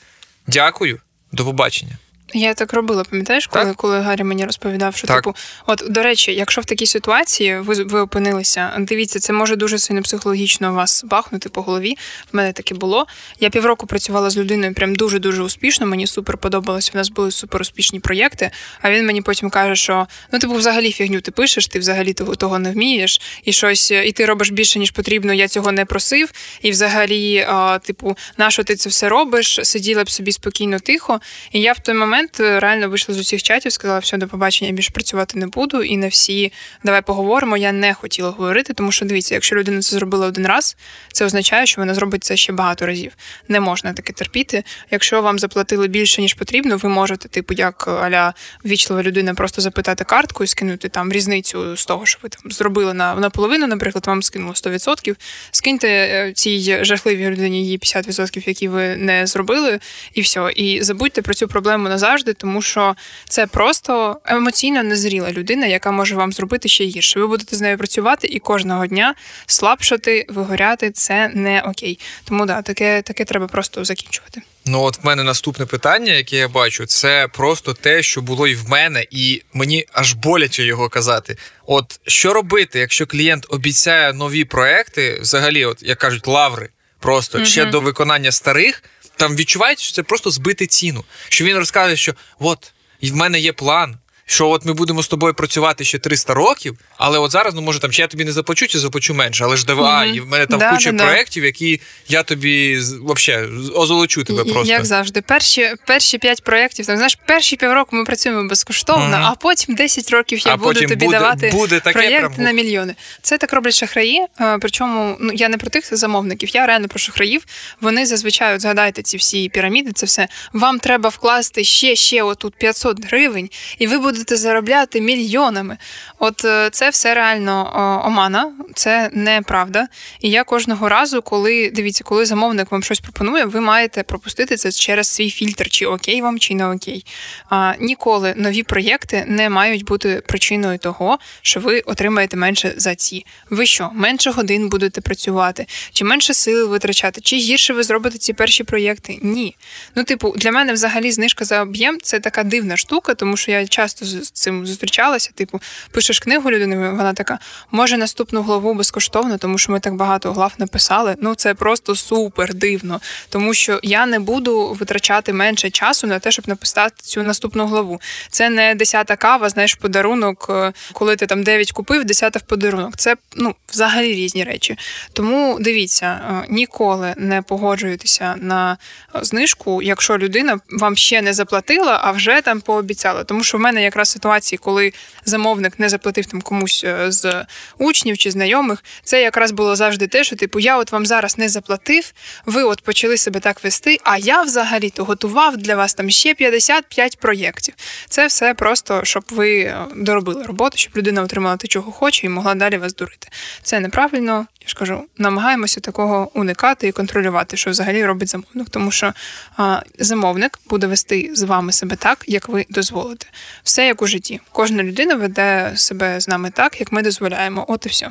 Дякую, 0.48 1.00
до 1.32 1.46
побачення. 1.46 1.98
Я 2.34 2.54
так 2.54 2.74
робила, 2.74 3.04
пам'ятаєш, 3.04 3.48
коли 3.48 3.66
так? 3.66 3.76
коли 3.76 4.00
Гаррі 4.00 4.24
мені 4.24 4.46
розповідав, 4.46 4.96
що 4.96 5.08
так. 5.08 5.18
типу, 5.18 5.36
от 5.66 5.84
до 5.90 6.04
речі, 6.04 6.34
якщо 6.34 6.62
в 6.62 6.66
такій 6.66 6.86
ситуації 6.86 7.60
ви 7.60 7.84
ви 7.84 8.00
опинилися, 8.00 8.72
дивіться, 8.80 9.20
це 9.20 9.34
може 9.34 9.56
дуже 9.56 9.80
сильно 9.80 10.02
психологічно 10.02 10.74
вас 10.74 11.04
бахнути 11.04 11.50
по 11.50 11.62
голові. 11.62 11.98
В 12.34 12.36
мене 12.36 12.54
таке 12.54 12.76
було. 12.76 13.08
Я 13.40 13.50
півроку 13.50 13.88
працювала 13.88 14.30
з 14.30 14.38
людиною, 14.38 14.74
прям 14.74 14.96
дуже 14.96 15.20
дуже 15.20 15.44
успішно. 15.44 15.86
Мені 15.86 16.08
супер 16.08 16.38
подобалось. 16.38 16.92
У 16.94 16.98
нас 16.98 17.10
були 17.10 17.32
супер 17.32 17.62
успішні 17.62 18.00
проєкти. 18.00 18.52
А 18.82 18.92
він 18.92 19.06
мені 19.06 19.22
потім 19.22 19.50
каже, 19.50 19.76
що 19.76 20.08
ну 20.32 20.40
типу, 20.40 20.54
взагалі 20.54 20.92
фігню 20.92 21.22
ти 21.22 21.32
пишеш, 21.32 21.68
ти 21.68 21.80
взагалі 21.80 22.14
того 22.14 22.36
того 22.36 22.60
не 22.60 22.72
вмієш, 22.72 23.22
і 23.44 23.52
щось, 23.52 23.92
і 23.92 24.12
ти 24.12 24.26
робиш 24.26 24.50
більше 24.50 24.80
ніж 24.80 24.92
потрібно. 24.92 25.34
Я 25.34 25.48
цього 25.48 25.72
не 25.72 25.86
просив. 25.86 26.32
І 26.62 26.72
взагалі, 26.72 27.46
а, 27.50 27.80
типу, 27.80 28.18
на 28.38 28.52
що 28.52 28.64
ти 28.64 28.76
це 28.76 28.90
все 28.90 29.10
робиш? 29.10 29.60
Сиділа 29.64 30.04
б 30.04 30.10
собі 30.10 30.32
спокійно, 30.32 30.80
тихо. 30.80 31.20
І 31.52 31.62
я 31.62 31.74
в 31.74 31.80
той 31.80 31.96
момент 31.96 32.21
момент 32.22 32.40
е, 32.40 32.60
реально 32.60 32.90
вийшла 32.90 33.16
з 33.16 33.20
усіх 33.20 33.44
чатів, 33.44 33.72
сказала, 33.72 34.00
все, 34.00 34.18
до 34.18 34.28
побачення, 34.28 34.70
я 34.70 34.76
більше 34.76 34.92
працювати 34.92 35.40
не 35.40 35.48
буду. 35.48 35.84
І 35.84 35.98
на 35.98 36.08
всі 36.08 36.54
давай 36.84 37.02
поговоримо. 37.02 37.58
Я 37.58 37.72
не 37.72 37.94
хотіла 37.94 38.30
говорити, 38.30 38.74
тому 38.74 38.92
що 38.92 39.06
дивіться, 39.06 39.34
якщо 39.34 39.56
людина 39.56 39.82
це 39.82 39.96
зробила 39.96 40.28
один 40.28 40.48
раз, 40.48 40.78
це 41.14 41.26
означає, 41.26 41.66
що 41.66 41.82
вона 41.82 41.94
зробить 41.94 42.24
це 42.24 42.38
ще 42.38 42.54
багато 42.54 42.86
разів. 42.86 43.12
Не 43.48 43.60
можна 43.60 43.94
таке 43.94 44.14
терпіти. 44.14 44.64
Якщо 44.92 45.22
вам 45.22 45.40
заплатили 45.40 45.88
більше 45.88 46.22
ніж 46.22 46.34
потрібно, 46.34 46.78
ви 46.78 46.90
можете, 46.90 47.30
типу, 47.30 47.54
як 47.54 47.88
аля 47.88 48.34
ввічлива 48.66 49.04
людина, 49.04 49.34
просто 49.34 49.62
запитати 49.62 50.04
картку 50.04 50.44
і 50.44 50.48
скинути 50.48 50.90
там 50.90 51.12
різницю 51.12 51.78
з 51.78 51.86
того, 51.86 52.06
що 52.06 52.20
ви 52.24 52.30
там 52.30 52.52
зробили 52.52 52.94
на 52.94 53.16
наполовину, 53.16 53.68
наприклад, 53.68 54.08
вам 54.08 54.24
скинуло 54.24 54.54
100%. 54.54 55.16
Скиньте 55.52 55.88
е, 55.88 56.34
цій 56.34 56.86
жахливій 56.86 57.30
людині 57.30 57.64
її 57.64 57.78
50%, 57.78 58.48
які 58.48 58.68
ви 58.68 58.96
не 58.96 59.28
зробили, 59.28 59.80
і 60.14 60.22
все. 60.22 60.52
І 60.56 60.84
забудьте 60.84 61.22
про 61.22 61.34
цю 61.34 61.48
проблему 61.48 61.90
на 61.90 61.98
назавжди, 62.02 62.34
тому 62.34 62.62
що 62.62 62.96
це 63.30 63.48
просто 63.48 64.18
емоційно 64.26 64.84
незріла 64.84 65.32
людина, 65.32 65.66
яка 65.66 65.92
може 65.92 66.16
вам 66.16 66.34
зробити 66.34 66.70
ще 66.70 66.84
гірше. 66.84 67.20
Ви 67.20 67.28
будете 67.28 67.56
з 67.56 67.62
нею 67.62 67.78
працювати 67.78 68.28
і 68.28 68.40
кожного 68.40 68.88
дня 68.88 69.16
слабшати, 69.46 70.26
вигоряти 70.30 70.92
це 70.92 71.32
не 71.34 71.62
окей. 71.62 72.00
Тому 72.24 72.46
да, 72.46 72.62
таке, 72.62 73.02
таке 73.02 73.26
треба 73.26 73.48
просто 73.48 73.86
закінчувати. 73.86 74.42
Ну, 74.66 74.82
от 74.82 75.04
в 75.04 75.06
мене 75.06 75.24
наступне 75.24 75.66
питання, 75.66 76.14
яке 76.14 76.38
я 76.38 76.48
бачу, 76.48 76.86
це 76.86 77.28
просто 77.34 77.74
те, 77.74 78.04
що 78.04 78.22
було 78.22 78.48
і 78.48 78.56
в 78.56 78.70
мене, 78.70 79.06
і 79.12 79.42
мені 79.54 79.86
аж 79.94 80.14
боляче 80.14 80.64
його 80.64 80.90
казати. 80.90 81.38
От 81.66 82.00
що 82.08 82.34
робити, 82.34 82.80
якщо 82.80 83.06
клієнт 83.06 83.46
обіцяє 83.50 84.14
нові 84.14 84.46
проекти, 84.46 85.20
взагалі, 85.22 85.66
от 85.66 85.84
як 85.84 85.98
кажуть, 85.98 86.28
лаври, 86.28 86.70
просто 87.00 87.38
угу. 87.38 87.48
ще 87.48 87.66
до 87.66 87.82
виконання 87.82 88.32
старих, 88.32 88.84
там 89.22 89.36
відчувається, 89.36 89.84
що 89.84 89.94
це 89.94 90.04
просто 90.04 90.32
збити 90.32 90.68
ціну. 90.68 91.04
Що 91.30 91.46
він 91.46 91.58
розкаже, 91.58 91.96
що 91.96 92.14
от 92.40 92.74
в 93.02 93.16
мене 93.16 93.40
є 93.40 93.54
план, 93.54 93.98
що 94.26 94.50
от 94.50 94.66
ми 94.66 94.74
будемо 94.74 95.04
з 95.04 95.08
тобою 95.08 95.34
працювати 95.34 95.84
ще 95.84 96.00
300 96.00 96.34
років, 96.34 96.78
але 97.02 97.20
от 97.20 97.32
зараз, 97.32 97.54
ну 97.54 97.62
може 97.62 97.80
там 97.80 97.92
чи 97.92 98.02
я 98.02 98.08
тобі 98.08 98.26
не 98.26 98.32
заплачу, 98.32 98.68
чи 98.68 98.80
заплачу 98.80 99.14
менше, 99.14 99.44
але 99.44 99.58
ж 99.58 99.66
давай, 99.66 100.10
mm-hmm. 100.10 100.16
і 100.16 100.20
в 100.20 100.28
мене 100.28 100.46
там 100.46 100.60
да, 100.60 100.72
куча 100.72 100.92
да, 100.92 101.04
проєктів, 101.04 101.44
які 101.44 101.82
я 102.08 102.24
тобі 102.24 102.78
взагалі 102.78 103.48
озолочу 103.74 104.24
тебе 104.24 104.44
просто. 104.44 104.74
Як 104.74 104.86
завжди, 104.86 105.22
перші 105.22 105.76
перші 105.88 106.18
п'ять 106.18 106.44
проєктів, 106.44 106.86
там 106.86 106.96
знаєш, 106.96 107.18
перші 107.26 107.56
півроку 107.56 107.96
ми 107.96 108.04
працюємо 108.04 108.50
безкоштовно, 108.50 109.16
mm-hmm. 109.16 109.32
а 109.32 109.36
потім 109.36 109.76
10 109.76 110.12
років 110.12 110.40
я 110.40 110.54
а 110.54 110.58
буду 110.58 110.80
тобі 110.80 110.96
буде, 110.96 111.20
давати 111.20 111.50
буде 111.50 111.80
таке 111.80 111.94
проєкт 111.94 112.36
прям... 112.36 112.44
на 112.44 112.52
мільйони. 112.52 112.96
Це 113.22 113.38
так 113.38 113.54
роблять 113.54 113.76
шахраї. 113.76 114.26
Причому 114.62 115.18
ну 115.20 115.34
я 115.34 115.50
не 115.50 115.58
про 115.58 115.70
тих 115.70 115.98
замовників, 115.98 116.50
я 116.50 116.66
реально 116.66 116.88
про 116.88 117.00
шахраїв. 117.00 117.46
Вони 117.82 118.06
зазвичай 118.06 118.56
от, 118.56 118.62
згадайте 118.62 119.02
ці 119.02 119.18
всі 119.18 119.50
піраміди. 119.50 119.92
Це 119.92 120.06
все 120.06 120.28
вам 120.54 120.80
треба 120.80 121.10
вкласти 121.10 121.64
ще 121.64 121.96
ще 121.96 122.24
отут 122.24 122.56
500 122.56 123.06
гривень, 123.06 123.50
і 123.80 123.88
ви 123.88 123.98
будете 123.98 124.38
заробляти 124.38 125.02
мільйонами. 125.02 125.78
От 126.20 126.46
е, 126.46 126.70
це 126.72 126.91
все 126.92 127.14
реально 127.14 127.72
омана, 128.06 128.52
це 128.76 129.10
неправда. 129.14 129.88
І 130.20 130.30
я 130.30 130.44
кожного 130.44 130.90
разу, 130.90 131.22
коли 131.22 131.72
дивіться, 131.76 132.04
коли 132.04 132.26
замовник 132.26 132.72
вам 132.72 132.84
щось 132.84 133.00
пропонує, 133.00 133.46
ви 133.46 133.62
маєте 133.62 134.04
пропустити 134.04 134.56
це 134.58 134.72
через 134.72 135.08
свій 135.08 135.30
фільтр, 135.30 135.70
чи 135.70 135.86
окей 135.86 136.22
вам, 136.22 136.40
чи 136.40 136.56
не 136.56 136.68
окей. 136.68 137.06
А, 137.50 137.74
Ніколи 137.80 138.34
нові 138.38 138.64
проєкти 138.64 139.26
не 139.28 139.50
мають 139.50 139.86
бути 139.86 140.22
причиною 140.28 140.78
того, 140.78 141.20
що 141.42 141.60
ви 141.60 141.80
отримаєте 141.80 142.38
менше 142.38 142.74
за 142.78 142.96
ці. 142.96 143.26
Ви 143.50 143.66
що, 143.66 143.90
менше 143.94 144.32
годин 144.32 144.70
будете 144.70 145.02
працювати, 145.02 145.66
чи 145.94 146.06
менше 146.06 146.34
сили 146.34 146.66
витрачати, 146.66 147.22
чи 147.22 147.36
гірше 147.36 147.74
ви 147.74 147.84
зробите 147.84 148.18
ці 148.18 148.34
перші 148.34 148.64
проєкти? 148.64 149.20
Ні. 149.22 149.56
Ну, 149.96 150.04
типу, 150.04 150.34
для 150.38 150.52
мене 150.52 150.74
взагалі 150.74 151.12
знижка 151.12 151.46
за 151.46 151.62
об'єм 151.62 151.98
це 152.04 152.20
така 152.20 152.44
дивна 152.44 152.78
штука, 152.78 153.14
тому 153.14 153.38
що 153.38 153.52
я 153.52 153.68
часто 153.68 154.06
з 154.06 154.32
цим 154.32 154.68
зустрічалася. 154.68 155.32
Типу, 155.36 155.62
пишеш 155.92 156.20
книгу 156.20 156.52
людини, 156.52 156.76
вона 156.90 157.14
така, 157.14 157.40
може 157.72 157.98
наступну 157.98 158.42
главу 158.42 158.74
безкоштовно, 158.74 159.38
тому 159.38 159.58
що 159.58 159.72
ми 159.72 159.80
так 159.80 159.96
багато 159.96 160.34
глав 160.34 160.54
написали. 160.58 161.16
Ну 161.22 161.36
це 161.36 161.54
просто 161.54 161.96
супер 161.96 162.54
дивно, 162.54 163.02
тому 163.30 163.54
що 163.54 163.80
я 163.84 164.06
не 164.06 164.20
буду 164.20 164.74
витрачати 164.80 165.34
менше 165.34 165.70
часу 165.70 166.08
на 166.08 166.20
те, 166.20 166.32
щоб 166.32 166.48
написати 166.48 166.96
цю 167.02 167.24
наступну 167.24 167.66
главу. 167.66 168.02
Це 168.30 168.50
не 168.50 168.76
десята 168.76 169.16
кава, 169.16 169.50
знаєш, 169.50 169.76
подарунок, 169.76 170.48
е, 170.50 170.74
коли 170.94 171.16
ти 171.16 171.26
там 171.26 171.44
дев'ять 171.44 171.72
купив, 171.72 172.06
десята 172.06 172.40
в 172.40 172.42
подарунок. 172.42 172.98
Це 172.98 173.16
ну 173.36 173.56
взагалі 173.70 174.14
різні 174.14 174.44
речі. 174.44 174.78
Тому 175.14 175.58
дивіться, 175.60 176.06
е, 176.06 176.46
ніколи 176.50 177.14
не 177.18 177.42
погоджуйтеся 177.42 178.36
на 178.38 178.78
знижку, 179.22 179.82
якщо 179.82 180.18
людина 180.18 180.60
вам 180.70 180.96
ще 180.96 181.22
не 181.22 181.34
заплатила, 181.34 182.00
а 182.04 182.12
вже 182.12 182.42
там 182.42 182.62
пообіцяла. 182.62 183.24
Тому 183.24 183.44
що 183.44 183.58
в 183.58 183.62
мене 183.62 183.84
якраз 183.84 184.10
ситуації, 184.10 184.60
коли 184.64 184.94
замовник 185.26 185.80
не 185.80 185.90
заплатив 185.90 186.26
там 186.26 186.42
комусь 186.42 186.71
е, 186.84 187.12
з 187.12 187.46
учнів 187.78 188.18
чи 188.18 188.32
знайомих, 188.32 188.84
це 189.04 189.22
якраз 189.22 189.52
було 189.52 189.76
завжди 189.76 190.08
те, 190.08 190.24
що 190.24 190.36
типу 190.36 190.60
я 190.60 190.78
от 190.78 190.92
вам 190.92 191.06
зараз 191.06 191.38
не 191.38 191.50
заплатив, 191.50 192.14
ви 192.46 192.64
от 192.64 192.82
почали 192.82 193.18
себе 193.18 193.40
так 193.40 193.64
вести, 193.64 194.00
а 194.04 194.18
я 194.18 194.42
взагалі-то 194.42 195.04
готував 195.04 195.58
для 195.58 195.76
вас 195.76 195.94
там 195.94 196.10
ще 196.10 196.34
55 196.34 197.20
проєктів. 197.20 197.74
Це 198.10 198.28
все 198.28 198.54
просто, 198.54 199.02
щоб 199.04 199.24
ви 199.30 199.60
е, 199.60 199.86
доробили 199.96 200.44
роботу, 200.44 200.78
щоб 200.78 200.98
людина 200.98 201.22
отримала 201.22 201.58
те, 201.58 201.68
чого 201.68 201.92
хоче, 201.92 202.28
і 202.28 202.30
могла 202.30 202.56
далі 202.56 202.78
вас 202.78 202.96
дурити. 202.96 203.28
Це 203.64 203.80
неправильно. 203.80 204.48
Я 204.62 204.68
ж 204.68 204.76
кажу, 204.76 205.04
намагаємося 205.18 205.80
такого 205.80 206.32
уникати 206.34 206.88
і 206.88 206.92
контролювати, 206.92 207.58
що 207.58 207.72
взагалі 207.72 208.06
робить 208.06 208.30
замовник, 208.30 208.70
тому 208.70 208.92
що 208.92 209.14
а, 209.58 209.82
замовник 210.00 210.60
буде 210.70 210.88
вести 210.88 211.30
з 211.34 211.44
вами 211.44 211.72
себе 211.72 211.96
так, 211.96 212.24
як 212.28 212.50
ви 212.50 212.66
дозволите. 212.70 213.28
Все 213.64 213.86
як 213.86 214.02
у 214.02 214.08
житті. 214.08 214.40
Кожна 214.52 214.84
людина 214.84 215.16
веде 215.16 215.72
себе 215.76 216.20
з 216.20 216.28
нами 216.28 216.52
так, 216.52 216.61
як 216.80 216.92
ми 216.92 217.02
дозволяємо. 217.02 217.66
От 217.68 217.86
і 217.86 217.90
все. 217.90 218.10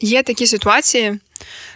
Є 0.00 0.22
такі 0.22 0.46
ситуації, 0.46 1.20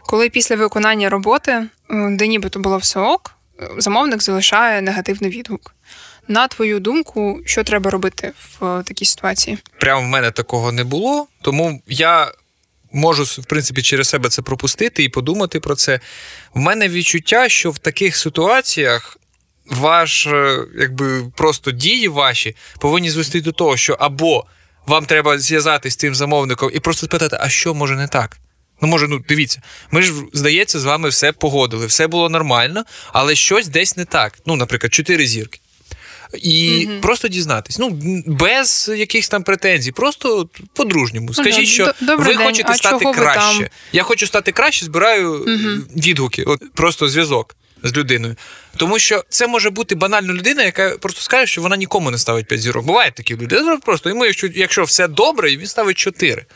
коли 0.06 0.28
після 0.28 0.56
виконання 0.56 1.10
роботи, 1.10 1.66
де 1.90 2.26
нібито 2.26 2.60
було 2.60 2.78
все 2.78 3.00
ок, 3.00 3.34
замовник 3.78 4.22
залишає 4.22 4.82
негативний 4.82 5.30
відгук. 5.30 5.74
На 6.28 6.48
твою 6.48 6.80
думку, 6.80 7.40
що 7.46 7.64
треба 7.64 7.90
робити 7.90 8.32
в 8.60 8.82
такій 8.82 9.04
ситуації? 9.04 9.58
Прямо 9.80 10.00
в 10.00 10.08
мене 10.08 10.30
такого 10.30 10.72
не 10.72 10.84
було, 10.84 11.26
тому 11.42 11.82
я 11.86 12.32
можу 12.92 13.24
в 13.24 13.44
принципі 13.44 13.82
через 13.82 14.08
себе 14.08 14.28
це 14.28 14.42
пропустити 14.42 15.04
і 15.04 15.08
подумати 15.08 15.60
про 15.60 15.74
це. 15.74 16.00
В 16.54 16.58
мене 16.58 16.88
відчуття, 16.88 17.48
що 17.48 17.70
в 17.70 17.78
таких 17.78 18.16
ситуаціях. 18.16 19.18
Ваш, 19.66 20.26
е, 20.26 20.58
якби 20.78 21.30
просто 21.36 21.70
дії 21.70 22.08
ваші 22.08 22.56
повинні 22.78 23.10
звести 23.10 23.40
до 23.40 23.52
того, 23.52 23.76
що 23.76 23.96
або 24.00 24.46
вам 24.86 25.06
треба 25.06 25.38
зв'язатися 25.38 25.94
з 25.94 25.96
тим 25.96 26.14
замовником 26.14 26.70
і 26.74 26.80
просто 26.80 27.06
спитати, 27.06 27.36
а 27.40 27.48
що 27.48 27.74
може 27.74 27.96
не 27.96 28.08
так? 28.08 28.38
Ну, 28.82 28.88
може, 28.88 29.08
ну 29.08 29.24
дивіться, 29.28 29.62
ми 29.90 30.02
ж, 30.02 30.12
здається, 30.32 30.80
з 30.80 30.84
вами 30.84 31.08
все 31.08 31.32
погодили, 31.32 31.86
все 31.86 32.06
було 32.06 32.28
нормально, 32.28 32.84
але 33.12 33.34
щось 33.34 33.68
десь 33.68 33.96
не 33.96 34.04
так. 34.04 34.38
Ну, 34.46 34.56
наприклад, 34.56 34.94
чотири 34.94 35.26
зірки 35.26 35.60
і 36.38 36.86
угу. 36.86 37.00
просто 37.00 37.28
дізнатись. 37.28 37.78
Ну, 37.78 37.98
без 38.26 38.90
якихось 38.96 39.28
там 39.28 39.42
претензій, 39.42 39.92
просто 39.92 40.48
по-дружньому. 40.74 41.34
Скажіть, 41.34 41.68
що 41.68 41.94
Добрий 42.00 42.28
ви 42.28 42.36
день. 42.36 42.46
хочете 42.46 42.72
а 42.72 42.74
стати 42.74 43.04
краще. 43.04 43.70
Я 43.92 44.02
хочу 44.02 44.26
стати 44.26 44.52
краще, 44.52 44.84
збираю 44.84 45.32
угу. 45.32 45.84
відгуки, 45.96 46.42
от 46.42 46.62
просто 46.74 47.08
зв'язок. 47.08 47.56
З 47.82 47.96
людиною, 47.96 48.36
тому 48.76 48.98
що 48.98 49.24
це 49.28 49.46
може 49.46 49.70
бути 49.70 49.94
банальна 49.94 50.32
людина, 50.32 50.62
яка 50.62 50.90
просто 50.90 51.20
скаже, 51.22 51.46
що 51.46 51.62
вона 51.62 51.76
нікому 51.76 52.10
не 52.10 52.18
ставить 52.18 52.46
5 52.46 52.60
зірок. 52.60 52.84
Буває 52.84 53.10
такі 53.10 53.36
люди. 53.36 53.60
Просто 53.84 54.08
йому, 54.08 54.24
якщо 54.24 54.46
якщо 54.46 54.84
все 54.84 55.08
добре, 55.08 55.56
він 55.56 55.66
ставить 55.66 55.98
4. 55.98 56.46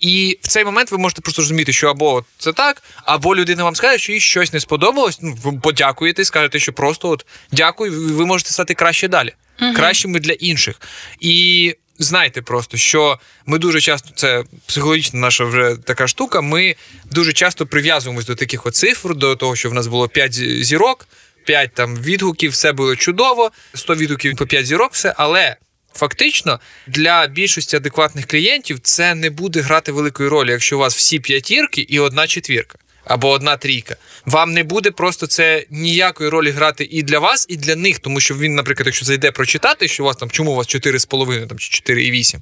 І 0.00 0.38
в 0.42 0.48
цей 0.48 0.64
момент 0.64 0.90
ви 0.90 0.98
можете 0.98 1.20
просто 1.20 1.42
розуміти, 1.42 1.72
що 1.72 1.88
або 1.88 2.24
це 2.38 2.52
так, 2.52 2.82
або 3.04 3.36
людина 3.36 3.64
вам 3.64 3.76
скаже, 3.76 3.98
що 3.98 4.12
їй 4.12 4.20
щось 4.20 4.52
не 4.52 4.60
сподобалось. 4.60 5.18
Ну, 5.22 5.36
ви 5.42 5.52
подякуєте, 5.62 6.24
скажете, 6.24 6.58
що 6.58 6.72
просто 6.72 7.08
от 7.08 7.26
дякую, 7.52 8.16
ви 8.16 8.26
можете 8.26 8.50
стати 8.50 8.74
краще 8.74 9.08
далі, 9.08 9.34
кращими 9.74 10.20
для 10.20 10.32
інших. 10.32 10.80
І 11.20 11.74
знайте 11.98 12.42
просто, 12.42 12.76
що 12.76 13.18
ми 13.46 13.58
дуже 13.58 13.80
часто, 13.80 14.10
це 14.14 14.44
психологічна 14.66 15.20
наша 15.20 15.44
вже 15.44 15.76
така 15.84 16.06
штука. 16.06 16.40
Ми 16.40 16.76
дуже 17.12 17.32
часто 17.32 17.66
прив'язуємось 17.66 18.26
до 18.26 18.34
таких 18.34 18.66
цифр, 18.72 19.14
до 19.14 19.36
того, 19.36 19.56
що 19.56 19.70
в 19.70 19.74
нас 19.74 19.86
було 19.86 20.08
5 20.08 20.32
зірок. 20.64 21.08
5 21.44 21.74
там 21.74 21.96
відгуків, 21.96 22.50
все 22.50 22.72
було 22.72 22.96
чудово, 22.96 23.50
100 23.74 23.94
відгуків 23.94 24.36
по 24.36 24.46
5 24.46 24.66
зірок, 24.66 24.92
все, 24.92 25.14
але 25.16 25.56
Фактично, 25.96 26.60
для 26.86 27.26
більшості 27.26 27.76
адекватних 27.76 28.26
клієнтів 28.26 28.80
це 28.80 29.14
не 29.14 29.30
буде 29.30 29.60
грати 29.60 29.92
великої 29.92 30.28
ролі, 30.28 30.50
якщо 30.50 30.76
у 30.76 30.80
вас 30.80 30.96
всі 30.96 31.20
п'ятірки 31.20 31.80
і 31.80 31.98
одна 31.98 32.26
четвірка. 32.26 32.78
Або 33.06 33.30
одна 33.30 33.56
трійка. 33.56 33.96
Вам 34.26 34.52
не 34.52 34.64
буде 34.64 34.90
просто 34.90 35.26
це 35.26 35.64
ніякої 35.70 36.30
ролі 36.30 36.50
грати 36.50 36.88
і 36.90 37.02
для 37.02 37.18
вас, 37.18 37.46
і 37.48 37.56
для 37.56 37.76
них, 37.76 37.98
тому 37.98 38.20
що 38.20 38.34
він, 38.34 38.54
наприклад, 38.54 38.86
якщо 38.86 39.04
зайде 39.04 39.30
прочитати, 39.30 39.88
що 39.88 40.02
у 40.02 40.06
вас 40.06 40.16
там 40.16 40.30
чому 40.30 40.52
у 40.52 40.54
вас 40.54 40.66
4,5 40.66 41.46
там, 41.46 41.58
чи 41.58 41.92
4,8, 41.92 42.36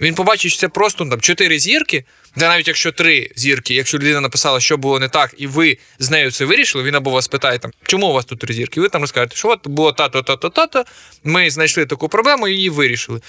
він 0.00 0.14
побачить, 0.14 0.52
що 0.52 0.60
це 0.60 0.68
просто 0.68 1.04
там 1.04 1.20
4 1.20 1.58
зірки, 1.58 2.04
де 2.36 2.48
навіть 2.48 2.68
якщо 2.68 2.92
3 2.92 3.30
зірки, 3.36 3.74
якщо 3.74 3.98
людина 3.98 4.20
написала, 4.20 4.60
що 4.60 4.76
було 4.76 4.98
не 4.98 5.08
так, 5.08 5.34
і 5.38 5.46
ви 5.46 5.78
з 5.98 6.10
нею 6.10 6.30
це 6.30 6.44
вирішили, 6.44 6.84
він 6.84 6.94
або 6.94 7.10
вас 7.10 7.28
питає, 7.28 7.58
там, 7.58 7.70
чому 7.82 8.06
у 8.06 8.12
вас 8.12 8.24
тут 8.24 8.38
3 8.38 8.54
зірки? 8.54 8.80
Ви 8.80 8.88
там 8.88 9.00
розкажете, 9.00 9.36
що 9.36 9.48
от 9.48 9.68
було 9.68 9.92
тато, 9.92 10.22
тато, 10.22 10.50
тато, 10.50 10.84
ми 11.24 11.50
знайшли 11.50 11.86
таку 11.86 12.08
проблему 12.08 12.48
і 12.48 12.52
її 12.52 12.70
вирішили. 12.70 13.20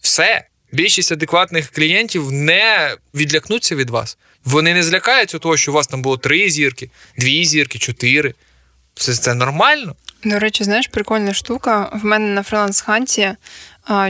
Все. 0.00 0.49
Більшість 0.72 1.12
адекватних 1.12 1.70
клієнтів 1.70 2.32
не 2.32 2.96
відлякнуться 3.14 3.76
від 3.76 3.90
вас. 3.90 4.18
Вони 4.44 4.74
не 4.74 4.82
злякаються 4.82 5.38
того, 5.38 5.56
що 5.56 5.72
у 5.72 5.74
вас 5.74 5.86
там 5.86 6.02
було 6.02 6.16
три 6.16 6.50
зірки, 6.50 6.90
дві 7.18 7.44
зірки, 7.44 7.78
чотири. 7.78 8.34
Це, 8.94 9.14
це 9.14 9.34
нормально. 9.34 9.96
До 10.24 10.38
речі, 10.38 10.64
знаєш, 10.64 10.88
прикольна 10.88 11.34
штука. 11.34 11.90
В 12.02 12.04
мене 12.04 12.28
на 12.34 12.42
фриланс-ханті 12.42 13.36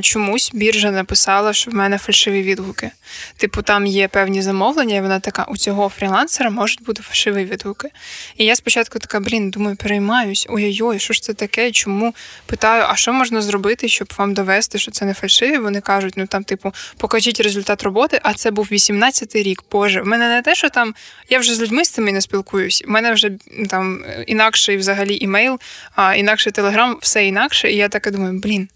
чомусь 0.02 0.50
біржа 0.54 0.90
написала, 0.90 1.52
що 1.52 1.70
в 1.70 1.74
мене 1.74 1.98
фальшиві 1.98 2.42
відгуки. 2.42 2.90
Типу, 3.36 3.62
там 3.62 3.86
є 3.86 4.08
певні 4.08 4.42
замовлення, 4.42 4.96
і 4.96 5.00
вона 5.00 5.20
така: 5.20 5.44
у 5.48 5.56
цього 5.56 5.88
фрілансера 5.88 6.50
можуть 6.50 6.82
бути 6.82 7.02
фальшиві 7.02 7.44
відгуки. 7.44 7.88
І 8.36 8.44
я 8.44 8.56
спочатку 8.56 8.98
така, 8.98 9.20
блін, 9.20 9.50
думаю, 9.50 9.76
переймаюсь, 9.76 10.46
ой-ой, 10.48 10.98
що 10.98 11.14
ж 11.14 11.22
це 11.22 11.34
таке? 11.34 11.70
Чому 11.70 12.14
питаю, 12.46 12.84
а 12.88 12.96
що 12.96 13.12
можна 13.12 13.42
зробити, 13.42 13.88
щоб 13.88 14.12
вам 14.18 14.34
довести, 14.34 14.78
що 14.78 14.90
це 14.90 15.04
не 15.04 15.14
фальшиві? 15.14 15.58
Вони 15.58 15.80
кажуть, 15.80 16.14
ну 16.16 16.26
там, 16.26 16.44
типу, 16.44 16.72
покажіть 16.96 17.40
результат 17.40 17.82
роботи, 17.82 18.20
а 18.22 18.34
це 18.34 18.50
був 18.50 18.68
18-й 18.72 19.42
рік. 19.42 19.62
Боже, 19.72 20.02
в 20.02 20.06
мене 20.06 20.28
не 20.28 20.42
те, 20.42 20.54
що 20.54 20.70
там 20.70 20.94
я 21.28 21.38
вже 21.38 21.54
з 21.54 21.60
людьми 21.60 21.84
з 21.84 21.90
цими 21.90 22.12
не 22.12 22.20
спілкуюсь. 22.20 22.82
У 22.86 22.90
мене 22.90 23.12
вже 23.12 23.30
там 23.68 24.04
інакший 24.26 24.76
взагалі 24.76 25.18
імейл, 25.20 25.60
а 25.94 26.14
інакший 26.14 26.52
телеграм, 26.52 26.98
все 27.02 27.26
інакше. 27.26 27.72
І 27.72 27.76
я 27.76 27.88
така 27.88 28.10
думаю, 28.10 28.40
блін. 28.42 28.68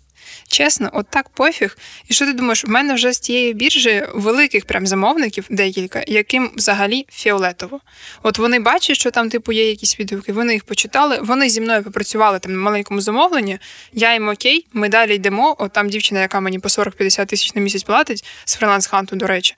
Чесно, 0.48 0.90
от 0.92 1.06
так 1.10 1.28
пофіг. 1.28 1.78
І 2.08 2.14
що 2.14 2.26
ти 2.26 2.32
думаєш, 2.32 2.64
в 2.64 2.68
мене 2.68 2.94
вже 2.94 3.12
з 3.12 3.20
тієї 3.20 3.54
біржі 3.54 4.06
великих 4.14 4.64
прям 4.64 4.86
замовників 4.86 5.46
декілька, 5.50 6.04
яким 6.06 6.50
взагалі 6.56 7.06
фіолетово. 7.12 7.80
От 8.22 8.38
вони 8.38 8.58
бачать, 8.58 8.96
що 8.96 9.10
там, 9.10 9.30
типу, 9.30 9.52
є 9.52 9.68
якісь 9.68 10.00
відгуки, 10.00 10.32
вони 10.32 10.52
їх 10.52 10.64
почитали, 10.64 11.18
вони 11.22 11.50
зі 11.50 11.60
мною 11.60 11.82
попрацювали 11.82 12.38
там 12.38 12.52
на 12.52 12.58
маленькому 12.58 13.00
замовленні. 13.00 13.58
Я 13.92 14.12
їм 14.12 14.28
окей, 14.28 14.66
ми 14.72 14.88
далі 14.88 15.14
йдемо. 15.14 15.56
От 15.58 15.72
там 15.72 15.88
дівчина, 15.88 16.20
яка 16.20 16.40
мені 16.40 16.58
по 16.58 16.68
40-50 16.68 17.26
тисяч 17.26 17.54
на 17.54 17.60
місяць 17.60 17.82
платить 17.82 18.24
з 18.44 18.58
фриланс-ханту, 18.58 19.16
до 19.16 19.26
речі, 19.26 19.54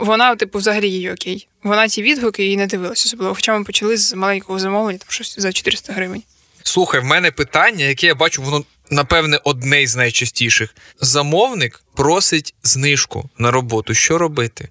вона, 0.00 0.36
типу, 0.36 0.58
взагалі 0.58 0.90
її 0.90 1.12
окей. 1.12 1.48
Вона 1.62 1.88
ті 1.88 2.02
відгуки 2.02 2.46
і 2.46 2.56
не 2.56 2.66
дивилася 2.66 3.06
особливо. 3.06 3.34
Хоча 3.34 3.58
ми 3.58 3.64
почали 3.64 3.96
з 3.96 4.14
маленького 4.14 4.58
замовлення, 4.58 4.98
там 4.98 5.08
щось 5.10 5.34
за 5.38 5.52
400 5.52 5.92
гривень. 5.92 6.22
Слухай, 6.62 7.00
в 7.00 7.04
мене 7.04 7.30
питання, 7.30 7.84
яке 7.84 8.06
я 8.06 8.14
бачу, 8.14 8.42
воно 8.42 8.64
напевне 8.90 9.40
одне 9.44 9.86
з 9.86 9.96
найчастіших. 9.96 10.74
Замовник 11.00 11.82
просить 11.96 12.54
знижку 12.62 13.30
на 13.38 13.50
роботу. 13.50 13.94
Що 13.94 14.18
робити? 14.18 14.68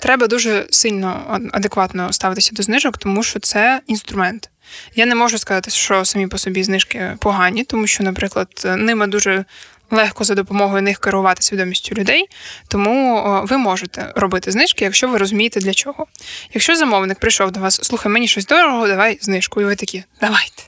Треба 0.00 0.26
дуже 0.26 0.66
сильно 0.70 1.40
адекватно 1.52 2.12
ставитися 2.12 2.50
до 2.54 2.62
знижок, 2.62 2.98
тому 2.98 3.22
що 3.22 3.40
це 3.40 3.80
інструмент. 3.86 4.50
Я 4.94 5.06
не 5.06 5.14
можу 5.14 5.38
сказати, 5.38 5.70
що 5.70 6.04
самі 6.04 6.26
по 6.26 6.38
собі 6.38 6.64
знижки 6.64 7.16
погані, 7.20 7.64
тому 7.64 7.86
що, 7.86 8.04
наприклад, 8.04 8.48
ними 8.64 9.06
дуже 9.06 9.44
легко 9.90 10.24
за 10.24 10.34
допомогою 10.34 10.82
них 10.82 10.98
керувати 10.98 11.42
свідомістю 11.42 11.94
людей. 11.94 12.26
Тому 12.68 13.24
ви 13.44 13.56
можете 13.56 14.12
робити 14.16 14.50
знижки, 14.50 14.84
якщо 14.84 15.08
ви 15.08 15.18
розумієте 15.18 15.60
для 15.60 15.74
чого. 15.74 16.06
Якщо 16.54 16.76
замовник 16.76 17.18
прийшов 17.18 17.50
до 17.50 17.60
вас, 17.60 17.80
слухай, 17.82 18.12
мені 18.12 18.28
щось 18.28 18.46
дорого, 18.46 18.88
давай 18.88 19.18
знижку, 19.20 19.60
і 19.60 19.64
ви 19.64 19.76
такі, 19.76 20.04
давайте 20.20 20.62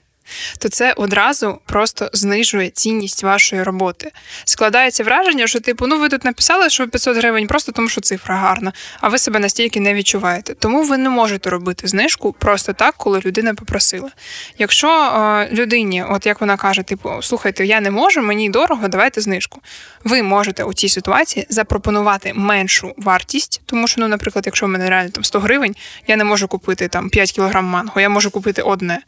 то 0.58 0.68
це 0.68 0.92
одразу 0.92 1.58
просто 1.66 2.10
знижує 2.12 2.70
цінність 2.70 3.22
вашої 3.22 3.62
роботи. 3.62 4.12
Складається 4.44 5.04
враження, 5.04 5.46
що 5.46 5.60
типу, 5.60 5.86
ну 5.86 5.98
ви 5.98 6.08
тут 6.08 6.24
написали, 6.24 6.70
що 6.70 6.88
500 6.88 7.16
гривень 7.16 7.46
просто 7.46 7.72
тому, 7.72 7.88
що 7.88 8.00
цифра 8.00 8.36
гарна, 8.36 8.72
а 9.00 9.08
ви 9.08 9.18
себе 9.18 9.38
настільки 9.38 9.80
не 9.80 9.94
відчуваєте. 9.94 10.54
Тому 10.54 10.82
ви 10.82 10.98
не 10.98 11.10
можете 11.10 11.50
робити 11.50 11.88
знижку 11.88 12.32
просто 12.32 12.72
так, 12.72 12.94
коли 12.96 13.20
людина 13.20 13.54
попросила. 13.54 14.10
Якщо 14.58 14.88
е, 14.88 15.48
людині, 15.52 16.04
от 16.10 16.26
як 16.26 16.40
вона 16.40 16.56
каже, 16.56 16.82
типу, 16.82 17.10
слухайте, 17.20 17.66
я 17.66 17.80
не 17.80 17.90
можу, 17.90 18.22
мені 18.22 18.50
дорого, 18.50 18.88
давайте 18.88 19.20
знижку. 19.20 19.60
Ви 20.04 20.22
можете 20.22 20.64
у 20.64 20.74
цій 20.74 20.88
ситуації 20.88 21.46
запропонувати 21.48 22.32
меншу 22.34 22.94
вартість, 22.96 23.60
тому 23.66 23.88
що, 23.88 24.00
ну, 24.00 24.08
наприклад, 24.08 24.46
якщо 24.46 24.66
в 24.66 24.68
мене 24.68 24.90
реально 24.90 25.10
там 25.10 25.24
100 25.24 25.40
гривень, 25.40 25.76
я 26.06 26.16
не 26.16 26.24
можу 26.24 26.48
купити 26.48 26.88
там 26.88 27.10
5 27.10 27.32
кілограм 27.32 27.64
манго, 27.64 28.00
я 28.00 28.08
можу 28.08 28.30
купити 28.30 28.62
одне. 28.62 28.98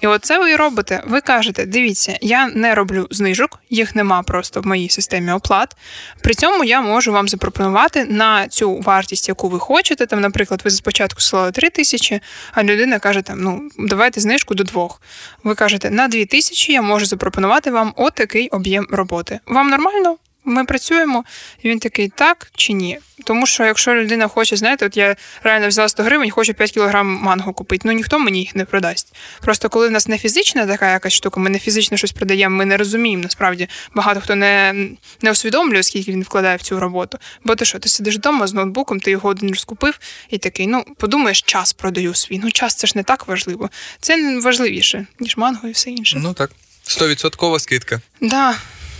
І 0.00 0.06
от 0.06 0.24
це 0.24 0.38
ви 0.38 0.56
робите 0.56 0.67
робите? 0.68 1.02
Ви 1.06 1.20
кажете, 1.20 1.66
дивіться, 1.66 2.18
я 2.20 2.46
не 2.48 2.74
роблю 2.74 3.06
знижок, 3.10 3.58
їх 3.70 3.94
нема 3.94 4.22
просто 4.22 4.60
в 4.60 4.66
моїй 4.66 4.88
системі 4.88 5.32
оплат. 5.32 5.76
При 6.22 6.34
цьому 6.34 6.64
я 6.64 6.80
можу 6.80 7.12
вам 7.12 7.28
запропонувати 7.28 8.04
на 8.04 8.48
цю 8.48 8.76
вартість, 8.80 9.28
яку 9.28 9.48
ви 9.48 9.58
хочете. 9.58 10.06
Там, 10.06 10.20
наприклад, 10.20 10.62
ви 10.64 10.70
спочатку 10.70 11.20
слали 11.20 11.52
3 11.52 11.70
тисячі, 11.70 12.20
а 12.52 12.62
людина 12.62 12.98
каже, 12.98 13.22
там, 13.22 13.40
ну, 13.40 13.70
давайте 13.78 14.20
знижку 14.20 14.54
до 14.54 14.64
двох. 14.64 15.02
Ви 15.44 15.54
кажете, 15.54 15.90
на 15.90 16.08
2 16.08 16.24
тисячі 16.24 16.72
я 16.72 16.82
можу 16.82 17.06
запропонувати 17.06 17.70
вам 17.70 17.92
отакий 17.96 18.48
об'єм 18.48 18.86
роботи. 18.90 19.40
Вам 19.46 19.70
нормально? 19.70 20.16
Ми 20.48 20.64
працюємо, 20.64 21.24
і 21.62 21.68
він 21.68 21.78
такий, 21.78 22.08
так 22.08 22.50
чи 22.54 22.72
ні? 22.72 22.98
Тому 23.24 23.46
що 23.46 23.64
якщо 23.64 23.94
людина 23.94 24.28
хоче, 24.28 24.56
знаєте, 24.56 24.86
от 24.86 24.96
я 24.96 25.16
реально 25.42 25.68
взяла 25.68 25.88
100 25.88 26.02
гривень, 26.02 26.30
хочу 26.30 26.54
5 26.54 26.72
кілограм 26.72 27.06
манго 27.06 27.52
купити, 27.52 27.82
ну 27.84 27.92
ніхто 27.92 28.18
мені 28.18 28.40
їх 28.40 28.56
не 28.56 28.64
продасть. 28.64 29.14
Просто 29.40 29.68
коли 29.68 29.88
в 29.88 29.90
нас 29.90 30.08
не 30.08 30.18
фізична 30.18 30.66
така 30.66 30.92
якась 30.92 31.12
штука, 31.12 31.40
ми 31.40 31.50
не 31.50 31.58
фізично 31.58 31.96
щось 31.96 32.12
продаємо, 32.12 32.56
ми 32.56 32.64
не 32.64 32.76
розуміємо. 32.76 33.22
Насправді 33.22 33.68
багато 33.94 34.20
хто 34.20 34.34
не 34.34 34.74
не 35.22 35.30
усвідомлює, 35.30 35.82
скільки 35.82 36.12
він 36.12 36.22
вкладає 36.22 36.56
в 36.56 36.62
цю 36.62 36.80
роботу. 36.80 37.18
Бо 37.44 37.56
ти 37.56 37.64
що, 37.64 37.78
ти 37.78 37.88
сидиш 37.88 38.16
вдома 38.16 38.46
з 38.46 38.54
ноутбуком, 38.54 39.00
ти 39.00 39.10
його 39.10 39.28
один 39.28 39.48
розкупив 39.48 39.98
і 40.30 40.38
такий, 40.38 40.66
ну 40.66 40.84
подумаєш, 40.96 41.42
час 41.42 41.72
продаю 41.72 42.14
свій. 42.14 42.40
Ну 42.44 42.50
час 42.50 42.74
це 42.74 42.86
ж 42.86 42.92
не 42.96 43.02
так 43.02 43.28
важливо. 43.28 43.70
Це 44.00 44.40
важливіше, 44.40 45.06
ніж 45.20 45.36
манго 45.36 45.68
і 45.68 45.72
все 45.72 45.90
інше. 45.90 46.18
Ну 46.22 46.34
так. 46.34 46.50
Стовідсоткова 46.82 47.58
скидка. 47.58 48.00
Да. 48.20 48.56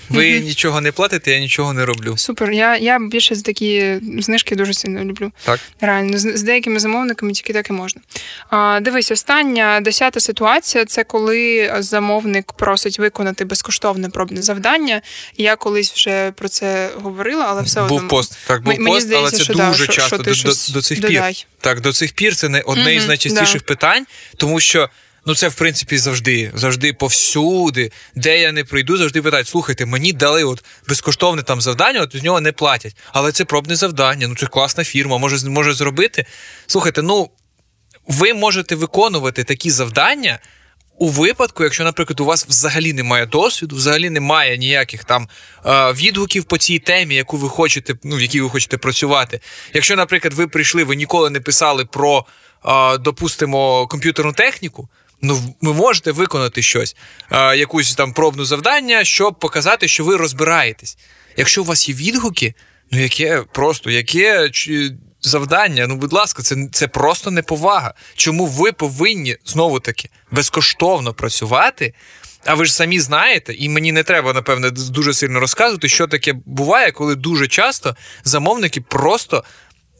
Ви 0.09 0.23
mm-hmm. 0.23 0.44
нічого 0.44 0.81
не 0.81 0.92
платите, 0.92 1.33
я 1.33 1.38
нічого 1.38 1.73
не 1.73 1.85
роблю. 1.85 2.16
Супер. 2.16 2.53
Я 2.53 2.77
я 2.77 2.99
більше 2.99 3.35
з 3.35 3.42
такі 3.42 3.94
знижки 4.18 4.57
дуже 4.57 4.75
сильно 4.75 5.05
люблю. 5.05 5.33
Так. 5.44 5.61
Реально, 5.81 6.18
з, 6.18 6.37
з 6.38 6.42
деякими 6.42 6.79
замовниками 6.79 7.33
тільки 7.33 7.53
так 7.53 7.71
і 7.71 7.73
можна. 7.73 8.01
А, 8.51 8.81
Дивись, 8.81 9.11
остання 9.11 9.81
десята 9.81 10.21
ситуація 10.21 10.85
це 10.85 11.05
коли 11.05 11.75
замовник 11.79 12.53
просить 12.53 12.99
виконати 12.99 13.44
безкоштовне 13.44 14.09
пробне 14.09 14.42
завдання. 14.42 15.03
Я 15.37 15.57
колись 15.57 15.92
вже 15.92 16.33
про 16.33 16.49
це 16.49 16.90
говорила, 16.94 17.47
але 17.49 17.62
все 17.62 17.81
одно. 17.81 17.99
Був 17.99 18.09
пост. 18.09 18.38
Так, 18.47 18.62
був 18.62 18.75
мені 18.75 18.87
пост, 18.87 19.07
здається, 19.07 19.29
але 19.29 19.31
це 19.31 19.44
що 19.44 19.55
дуже 19.55 19.87
да, 19.87 19.92
часто 19.92 20.25
що, 20.25 20.35
що 20.35 20.49
до, 20.49 20.55
до, 20.55 20.73
до 20.73 20.83
цих 20.83 21.01
додай. 21.01 21.35
пір. 21.35 21.47
Так, 21.61 21.81
до 21.81 21.92
цих 21.92 22.12
пір 22.12 22.37
це 22.37 22.49
не 22.49 22.61
одне 22.61 22.85
mm-hmm, 22.85 22.97
із 22.97 23.09
найчастіших 23.09 23.61
да. 23.61 23.66
питань, 23.66 24.07
тому 24.37 24.61
що. 24.61 24.88
Ну, 25.29 25.35
це 25.35 25.49
в 25.49 25.55
принципі 25.55 25.99
завжди, 25.99 26.51
завжди 26.55 26.93
повсюди, 26.93 27.93
де 28.14 28.41
я 28.41 28.53
не 28.53 28.64
прийду, 28.64 28.97
завжди 28.97 29.23
питають: 29.23 29.49
слухайте, 29.49 29.87
мені 29.87 30.12
дали 30.12 30.45
от 30.45 30.64
безкоштовне 30.88 31.43
там 31.43 31.61
завдання, 31.61 32.01
от 32.01 32.17
з 32.17 32.23
нього 32.23 32.41
не 32.41 32.53
платять. 32.53 32.97
Але 33.12 33.33
це 33.33 33.45
пробне 33.45 33.77
завдання, 33.77 34.29
ну 34.29 34.35
це 34.35 34.47
класна 34.47 34.85
фірма, 34.85 35.19
може 35.19 35.49
може 35.49 35.73
зробити. 35.73 36.27
Слухайте, 36.67 37.03
ну 37.03 37.31
ви 38.07 38.35
можете 38.35 38.75
виконувати 38.75 39.45
такі 39.45 39.71
завдання 39.71 40.38
у 40.99 41.09
випадку, 41.09 41.64
якщо, 41.64 41.85
наприклад, 41.85 42.21
у 42.21 42.25
вас 42.25 42.47
взагалі 42.49 42.93
немає 42.93 43.27
досвіду, 43.27 43.77
взагалі 43.77 44.11
немає 44.11 44.59
ніяких 44.59 45.05
там 45.05 45.29
відгуків 45.95 46.45
по 46.45 46.59
цій 46.59 46.79
темі, 46.79 47.14
яку 47.14 47.37
ви 47.37 47.49
хочете, 47.49 47.95
ну 48.05 48.17
в 48.17 48.23
якій 48.23 48.41
ви 48.41 48.51
хочете 48.51 48.79
працювати. 48.79 49.41
Якщо, 49.75 49.97
наприклад, 49.97 50.35
ви 50.35 50.47
прийшли, 50.47 50.85
ви 50.85 50.97
ніколи 50.97 51.31
не 51.31 51.41
писали 51.41 51.85
про, 51.85 52.27
допустимо, 53.01 53.87
комп'ютерну 53.87 54.33
техніку. 54.33 54.88
Ну, 55.22 55.54
ви 55.61 55.72
можете 55.72 56.12
виконати 56.12 56.62
щось, 56.62 56.96
а, 57.28 57.54
якусь 57.54 57.94
там 57.94 58.12
пробну 58.12 58.44
завдання, 58.44 59.04
щоб 59.04 59.38
показати, 59.38 59.88
що 59.88 60.04
ви 60.04 60.16
розбираєтесь. 60.16 60.98
Якщо 61.37 61.62
у 61.62 61.64
вас 61.64 61.88
є 61.88 61.94
відгуки, 61.94 62.54
ну 62.90 63.00
яке 63.00 63.42
просто 63.52 63.90
яке 63.90 64.50
завдання? 65.20 65.87
Ну, 65.87 65.96
будь 65.96 66.12
ласка, 66.12 66.42
це 66.42 66.57
це 66.72 66.88
просто 66.88 67.31
неповага. 67.31 67.94
Чому 68.14 68.46
ви 68.46 68.72
повинні 68.72 69.37
знову 69.44 69.81
таки 69.81 70.09
безкоштовно 70.31 71.14
працювати? 71.14 71.94
А 72.44 72.54
ви 72.54 72.64
ж 72.64 72.74
самі 72.74 73.00
знаєте, 73.00 73.54
і 73.54 73.68
мені 73.68 73.92
не 73.92 74.02
треба, 74.02 74.33
напевне, 74.33 74.70
дуже 74.70 75.14
сильно 75.14 75.40
розказувати, 75.40 75.88
що 75.88 76.07
таке 76.07 76.35
буває, 76.46 76.92
коли 76.92 77.14
дуже 77.14 77.46
часто 77.46 77.96
замовники 78.24 78.81
просто 78.81 79.44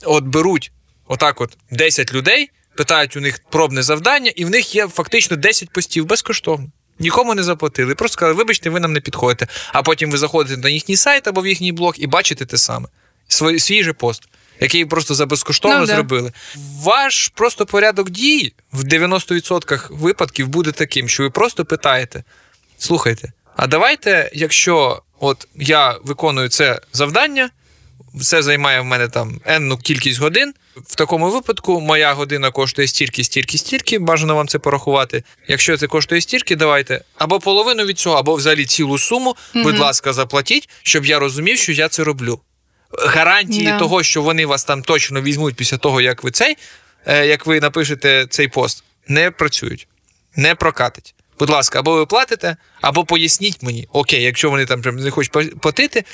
от 0.05 0.25
беруть 0.25 0.73
отак: 1.07 1.41
от 1.41 1.57
10 1.71 2.13
людей 2.13 2.51
питають 2.79 3.17
у 3.17 3.21
них 3.21 3.41
пробне 3.51 3.83
завдання, 3.83 4.33
і 4.37 4.45
в 4.45 4.51
них 4.51 4.75
є 4.75 4.89
фактично 4.89 5.37
10 5.37 5.71
постів 5.71 6.07
безкоштовно. 6.07 6.67
Нікому 6.99 7.35
не 7.35 7.43
заплатили. 7.43 7.95
Просто 7.95 8.13
сказали, 8.13 8.37
вибачте, 8.37 8.71
ви 8.71 8.81
нам 8.81 8.93
не 8.93 9.01
підходите. 9.01 9.47
А 9.73 9.83
потім 9.83 10.11
ви 10.11 10.19
заходите 10.19 10.57
на 10.57 10.69
їхній 10.69 10.97
сайт 10.97 11.29
або 11.29 11.41
в 11.41 11.47
їхній 11.47 11.73
блог 11.73 11.95
і 11.99 12.07
бачите 12.07 12.47
те 12.47 12.59
саме. 12.59 12.89
Свій, 13.29 13.59
свій 13.59 13.85
же 13.85 13.93
пост, 13.93 14.23
який 14.61 14.85
просто 14.85 15.15
за 15.15 15.27
безкоштовно 15.27 15.81
ну, 15.81 15.87
зробили. 15.87 16.33
Да. 16.55 16.61
Ваш 16.83 17.29
просто 17.29 17.67
порядок 17.67 18.11
дій 18.11 18.53
в 18.73 18.85
90% 18.85 19.97
випадків 19.97 20.49
буде 20.49 20.73
таким, 20.73 21.09
що 21.09 21.23
ви 21.23 21.31
просто 21.31 21.65
питаєте: 21.65 22.25
слухайте, 22.79 23.33
а 23.57 23.67
давайте, 23.67 24.31
якщо 24.35 25.03
от 25.21 25.49
я 25.55 25.99
виконую 26.05 26.49
це 26.49 26.81
завдання, 26.93 27.51
це 28.21 28.43
займає 28.43 28.81
в 28.81 28.85
мене 28.85 29.09
там 29.09 29.41
енну 29.45 29.77
кількість 29.77 30.21
годин. 30.21 30.55
В 30.77 30.95
такому 30.95 31.31
випадку 31.31 31.81
моя 31.81 32.13
година 32.13 32.51
коштує 32.51 32.89
стільки, 32.89 33.25
стільки, 33.25 33.59
стільки. 33.59 33.99
Бажано 33.99 34.35
вам 34.35 34.49
це 34.49 34.59
порахувати. 34.59 35.23
Якщо 35.49 35.77
це 35.77 35.87
коштує 35.87 36.21
стільки, 36.21 36.57
давайте 36.57 37.01
або 37.19 37.41
половину 37.41 37.85
від 37.85 37.99
цього, 37.99 38.17
або 38.17 38.35
взагалі 38.35 38.65
цілу 38.65 38.99
суму. 38.99 39.31
Mm-hmm. 39.31 39.63
Будь 39.63 39.79
ласка, 39.79 40.13
заплатіть, 40.13 40.69
щоб 40.83 41.07
я 41.07 41.19
розумів, 41.19 41.59
що 41.59 41.73
я 41.73 41.89
це 41.89 42.05
роблю. 42.05 42.41
Гарантії 42.93 43.67
yeah. 43.67 43.79
того, 43.79 44.03
що 44.03 44.23
вони 44.23 44.47
вас 44.47 44.65
там 44.65 44.83
точно 44.83 45.23
візьмуть 45.23 45.57
після 45.57 45.77
того, 45.77 46.01
як 46.01 46.25
ви 46.25 46.31
цей, 46.31 46.57
е, 47.07 47.27
як 47.27 47.47
ви 47.47 47.61
напишете 47.61 48.27
цей 48.31 48.49
пост, 48.49 48.85
не 49.09 49.31
працюють, 49.31 49.89
не 50.37 50.55
прокатить. 50.55 51.15
Будь 51.39 51.51
ласка, 51.51 51.79
або 51.79 51.95
ви 51.95 52.07
платите, 52.07 52.57
або 52.81 53.05
поясніть 53.05 53.63
мені, 53.63 53.89
окей, 53.93 54.23
якщо 54.23 54.51
вони 54.51 54.67
там 54.67 54.81
не 54.81 55.11
хочуть 55.11 55.61
платити, 55.61 56.05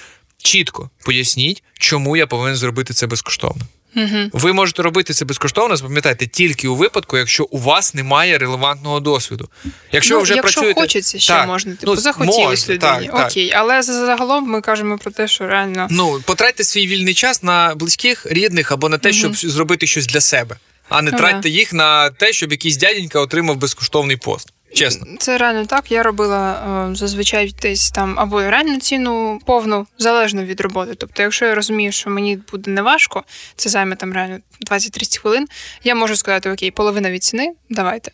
чітко 0.48 0.90
поясніть, 1.04 1.62
чому 1.78 2.16
я 2.16 2.26
повинен 2.26 2.57
зробити 2.57 2.94
це 2.94 3.07
безкоштовно. 3.07 3.62
Угу. 3.96 4.18
Ви 4.33 4.52
можете 4.52 4.83
робити 4.83 5.14
це 5.14 5.24
безкоштовно, 5.24 5.76
запам'ятайте, 5.76 6.26
тільки 6.26 6.68
у 6.68 6.74
випадку, 6.76 7.16
якщо 7.18 7.44
у 7.44 7.59
вас 7.59 7.94
немає 7.94 8.38
релевантного 8.38 9.00
досвіду. 9.00 9.48
Якщо 9.92 10.14
ну, 10.14 10.18
ви 10.18 10.22
вже 10.22 10.35
якщо 10.35 10.52
працюєте, 10.61 10.80
хочеться, 10.80 11.18
ще 11.18 11.33
Так. 11.33 11.46
можна. 11.46 11.72
Типу, 11.74 11.94
Ну, 11.94 12.00
захотілось 12.00 12.68
людині. 12.68 12.80
так, 13.12 13.33
так. 13.33 13.48
Але 13.54 13.83
за- 13.83 14.07
загалом 14.07 14.44
ми 14.50 14.61
кажемо 14.61 14.98
про 14.98 15.11
те, 15.11 15.28
що 15.28 15.46
реально 15.46 15.87
Ну, 15.90 16.20
потратьте 16.24 16.64
свій 16.64 16.87
вільний 16.87 17.14
час 17.14 17.42
на 17.42 17.74
близьких, 17.74 18.26
рідних 18.26 18.72
або 18.72 18.88
на 18.88 18.98
те, 18.98 19.09
Мгм. 19.09 19.18
щоб 19.18 19.37
зробити 19.37 19.87
щось 19.87 20.07
для 20.07 20.20
себе, 20.20 20.57
а 20.88 21.02
не 21.02 21.11
Ну, 21.11 21.18
тратьте 21.18 21.48
їх 21.48 21.72
на 21.72 22.11
те, 22.11 22.33
щоб 22.33 22.50
якийсь 22.50 22.76
дяденька 22.76 23.20
отримав 23.20 23.57
безкоштовний 23.57 24.16
пост. 24.16 24.48
Чесно. 24.74 25.06
Це 25.18 25.38
реально 25.38 25.66
так. 25.66 25.92
Я 25.92 26.02
робила 26.02 26.52
е, 26.90 26.94
зазвичай 26.94 27.54
десь 27.62 27.90
там 27.90 28.14
або 28.18 28.40
реальну 28.40 28.78
ціну 28.78 29.40
повну, 29.46 29.87
залежно 29.98 30.44
від 30.44 30.60
роботи. 30.60 30.94
Тобто, 30.94 31.22
якщо 31.22 31.44
я 31.44 31.54
розумію, 31.54 31.92
що 31.92 32.10
мені 32.10 32.38
буде 32.52 32.70
неважко, 32.70 33.24
це 33.56 33.70
займе 33.70 33.96
там 33.96 34.12
реально 34.12 34.38
20-30 34.70 35.18
хвилин, 35.20 35.46
я 35.84 35.94
можу 35.94 36.16
сказати, 36.16 36.50
окей, 36.50 36.70
половина 36.70 37.10
від 37.10 37.24
ціни, 37.24 37.52
давайте. 37.70 38.10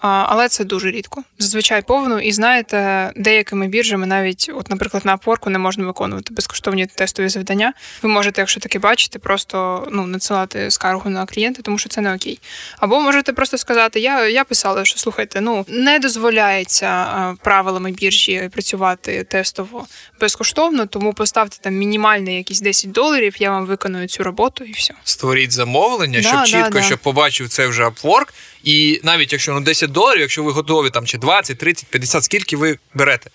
Але 0.00 0.48
це 0.48 0.64
дуже 0.64 0.90
рідко. 0.90 1.22
Зазвичай 1.38 1.82
повну, 1.82 2.18
і 2.18 2.32
знаєте, 2.32 3.10
деякими 3.16 3.68
біржами 3.68 4.06
навіть, 4.06 4.50
от, 4.54 4.70
наприклад, 4.70 5.06
на 5.06 5.16
Upwork 5.16 5.48
не 5.48 5.58
можна 5.58 5.86
виконувати 5.86 6.34
безкоштовні 6.34 6.86
тестові 6.86 7.28
завдання. 7.28 7.72
Ви 8.02 8.08
можете, 8.08 8.40
якщо 8.40 8.60
таке 8.60 8.78
бачите, 8.78 9.18
просто 9.18 9.88
ну, 9.92 10.06
надсилати 10.06 10.70
скаргу 10.70 11.10
на 11.10 11.26
клієнта, 11.26 11.62
тому 11.62 11.78
що 11.78 11.88
це 11.88 12.00
не 12.00 12.14
окей. 12.14 12.40
Або 12.78 13.00
можете 13.00 13.32
просто 13.32 13.58
сказати: 13.58 14.00
я, 14.00 14.28
я 14.28 14.44
писала, 14.44 14.84
що 14.84 14.98
слухайте, 14.98 15.40
ну 15.40 15.64
не 15.68 15.98
дозволяється 15.98 17.06
правилами 17.42 17.90
біржі 17.90 18.48
працювати 18.52 19.24
тестово 19.24 19.86
безкоштовно, 20.20 20.86
тому 20.86 21.12
поставте 21.12 21.58
там 21.60 21.74
мінімальний 21.74 22.36
якісь 22.36 22.60
10 22.60 22.92
доларів, 22.92 23.34
я 23.38 23.50
вам 23.50 23.66
виконую 23.66 24.08
цю 24.08 24.22
роботу 24.22 24.64
і 24.64 24.72
все. 24.72 24.94
Створіть 25.04 25.52
замовлення, 25.52 26.20
Да, 26.22 26.28
щоб 26.28 26.40
да, 26.40 26.46
чітко, 26.46 26.78
да. 26.78 26.82
щоб 26.82 26.98
побачив 26.98 27.48
це 27.48 27.66
вже 27.66 27.84
Upwork. 27.84 28.28
І 28.64 29.00
навіть 29.04 29.32
якщо 29.32 29.52
ну 29.52 29.60
10 29.60 29.90
доларів, 29.90 30.20
якщо 30.20 30.42
ви 30.42 30.52
готові 30.52 30.90
там 30.90 31.06
чи 31.06 31.18
20, 31.18 31.58
30, 31.58 31.86
50, 31.90 32.24
скільки 32.24 32.56
ви 32.56 32.78
берете. 32.94 33.30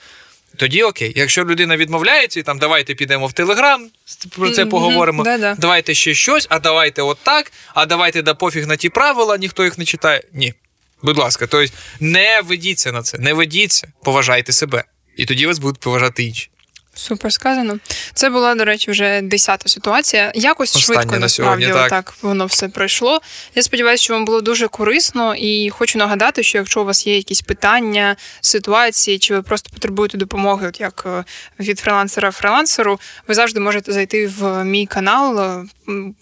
Тоді 0.58 0.84
окей. 0.84 1.14
Якщо 1.16 1.46
людина 1.46 1.78
відмовляється, 1.78 2.40
і 2.40 2.44
там 2.44 2.60
давайте 2.60 2.96
підемо 2.96 3.28
в 3.28 3.34
Телеграм, 3.34 3.90
про 4.30 4.50
це 4.50 4.62
Мгм, 4.62 4.72
поговоримо. 4.72 5.24
да-да. 5.24 5.56
Давайте 5.60 5.94
ще 5.94 6.14
щось, 6.14 6.48
а 6.50 6.60
давайте 6.60 7.02
от 7.02 7.18
так, 7.24 7.52
а 7.74 7.86
давайте 7.86 8.22
да 8.22 8.34
пофіг 8.34 8.68
на 8.68 8.76
ті 8.76 8.90
правила, 8.90 9.38
ніхто 9.38 9.64
їх 9.64 9.78
не 9.78 9.86
читає. 9.86 10.22
Ні. 10.34 10.54
Будь 11.02 11.18
ласка, 11.18 11.48
тобто 11.48 11.74
не 12.00 12.42
ведіться 12.42 12.92
на 12.92 13.02
це, 13.02 13.18
не 13.18 13.34
ведіться, 13.34 13.88
поважайте 14.04 14.52
себе. 14.52 14.84
І 15.18 15.26
тоді 15.26 15.48
вас 15.48 15.60
будуть 15.60 15.80
поважати 15.82 16.24
інші. 16.24 16.50
Супер 16.96 17.34
сказано. 17.34 17.80
Це 18.14 18.30
була, 18.30 18.56
до 18.56 18.66
речі, 18.66 18.92
вже 18.92 19.22
десята 19.22 19.70
ситуація. 19.70 20.32
Якось 20.36 20.76
Остання 20.76 20.86
швидко 20.86 21.14
на 21.14 21.20
насправді 21.20 21.66
сьогодні, 21.66 21.90
так. 21.90 22.06
так 22.06 22.14
воно 22.22 22.46
все 22.46 22.70
пройшло. 22.70 23.22
Я 23.56 23.64
сподіваюся, 23.64 24.04
що 24.04 24.14
вам 24.14 24.26
було 24.26 24.42
дуже 24.42 24.68
корисно, 24.68 25.36
і 25.36 25.70
хочу 25.70 26.00
нагадати, 26.00 26.44
що 26.44 26.58
якщо 26.58 26.82
у 26.82 26.86
вас 26.86 27.08
є 27.08 27.16
якісь 27.16 27.42
питання, 27.42 28.16
ситуації, 28.42 29.20
чи 29.20 29.36
ви 29.36 29.42
просто 29.42 29.70
потребуєте 29.74 30.18
допомоги, 30.18 30.68
от 30.68 30.80
як 30.80 31.04
е, 31.06 31.24
від 31.60 31.80
фрилансера 31.80 32.32
фрилансеру, 32.32 33.00
ви 33.28 33.34
завжди 33.34 33.60
можете 33.60 33.94
зайти 33.94 34.28
в 34.28 34.64
мій 34.64 34.86
канал 34.86 35.40
е, 35.40 35.66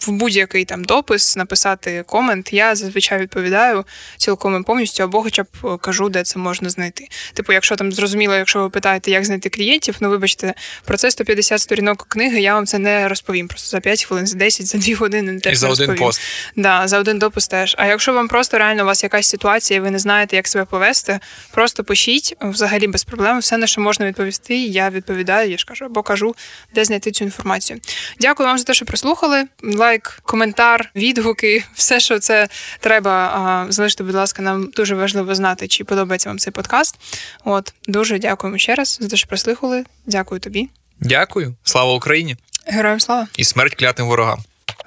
в 0.00 0.12
будь-який 0.12 0.64
там 0.64 0.84
допис, 0.84 1.36
написати 1.36 2.04
комент. 2.06 2.52
Я 2.52 2.74
зазвичай 2.74 3.18
відповідаю 3.18 3.84
цілком 4.16 4.60
і 4.60 4.62
повністю, 4.62 5.02
або 5.02 5.22
хоча 5.22 5.42
б 5.42 5.46
е, 5.64 5.76
кажу, 5.80 6.08
де 6.08 6.22
це 6.22 6.38
можна 6.38 6.70
знайти. 6.70 7.08
Типу, 7.34 7.52
якщо 7.52 7.76
там 7.76 7.92
зрозуміло, 7.92 8.34
якщо 8.34 8.62
ви 8.62 8.70
питаєте, 8.70 9.10
як 9.10 9.24
знайти 9.24 9.48
клієнтів, 9.48 9.96
ну 10.00 10.10
вибачте, 10.10 10.54
про 10.84 10.96
це 10.96 11.10
150 11.10 11.60
сторінок 11.60 12.06
книги, 12.08 12.40
я 12.40 12.54
вам 12.54 12.66
це 12.66 12.78
не 12.78 13.08
розповім. 13.08 13.48
Просто 13.48 13.68
за 13.68 13.80
5 13.80 14.04
хвилин, 14.04 14.26
за 14.26 14.38
10, 14.38 14.66
за 14.66 14.78
2 14.78 14.96
години 14.96 15.40
теж 15.40 15.52
І 15.52 15.56
за 15.56 15.66
не 15.66 15.72
один 15.72 15.94
пост. 15.94 16.20
Да, 16.56 16.88
за 16.88 16.98
один 16.98 17.18
допис 17.18 17.48
теж. 17.48 17.74
А 17.78 17.86
якщо 17.86 18.12
вам 18.12 18.28
просто 18.28 18.58
реально 18.58 18.82
у 18.82 18.86
вас 18.86 19.02
якась 19.02 19.28
ситуація, 19.28 19.78
і 19.78 19.80
ви 19.80 19.90
не 19.90 19.98
знаєте, 19.98 20.36
як 20.36 20.48
себе 20.48 20.64
повести, 20.64 21.20
просто 21.52 21.84
пишіть 21.84 22.36
взагалі 22.40 22.86
без 22.86 23.04
проблем. 23.04 23.38
Все, 23.38 23.56
на 23.56 23.66
що 23.66 23.80
можна 23.80 24.06
відповісти, 24.06 24.56
я 24.56 24.90
відповідаю, 24.90 25.50
я 25.50 25.58
ж 25.58 25.64
кажу, 25.64 25.84
або 25.84 26.02
кажу, 26.02 26.34
де 26.74 26.84
знайти 26.84 27.10
цю 27.10 27.24
інформацію. 27.24 27.80
Дякую 28.20 28.48
вам 28.48 28.58
за 28.58 28.64
те, 28.64 28.74
що 28.74 28.84
прослухали. 28.84 29.44
Лайк, 29.74 30.18
коментар, 30.22 30.90
відгуки, 30.96 31.64
все, 31.74 32.00
що 32.00 32.18
це 32.18 32.48
треба. 32.80 33.30
залишити. 33.70 33.84
Залиште, 33.84 34.04
будь 34.04 34.14
ласка, 34.14 34.42
нам 34.42 34.66
дуже 34.76 34.94
важливо 34.94 35.34
знати, 35.34 35.68
чи 35.68 35.84
подобається 35.84 36.28
вам 36.28 36.38
цей 36.38 36.52
подкаст. 36.52 36.96
От 37.44 37.74
дуже 37.86 38.18
дякуємо 38.18 38.58
ще 38.58 38.74
раз 38.74 38.98
за 39.00 39.08
те, 39.08 39.16
що 39.16 39.28
прослухали. 39.28 39.84
Дякую 40.06 40.40
тобі. 40.40 40.68
Дякую. 41.00 41.54
Слава 41.64 41.92
Україні! 41.94 42.36
Героям 42.66 43.00
слава! 43.00 43.26
І 43.36 43.44
смерть 43.44 43.74
клятим 43.74 44.06
ворогам. 44.06 44.38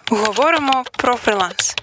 Говоримо 0.09 0.83
про 0.97 1.15
фриланс. 1.15 1.75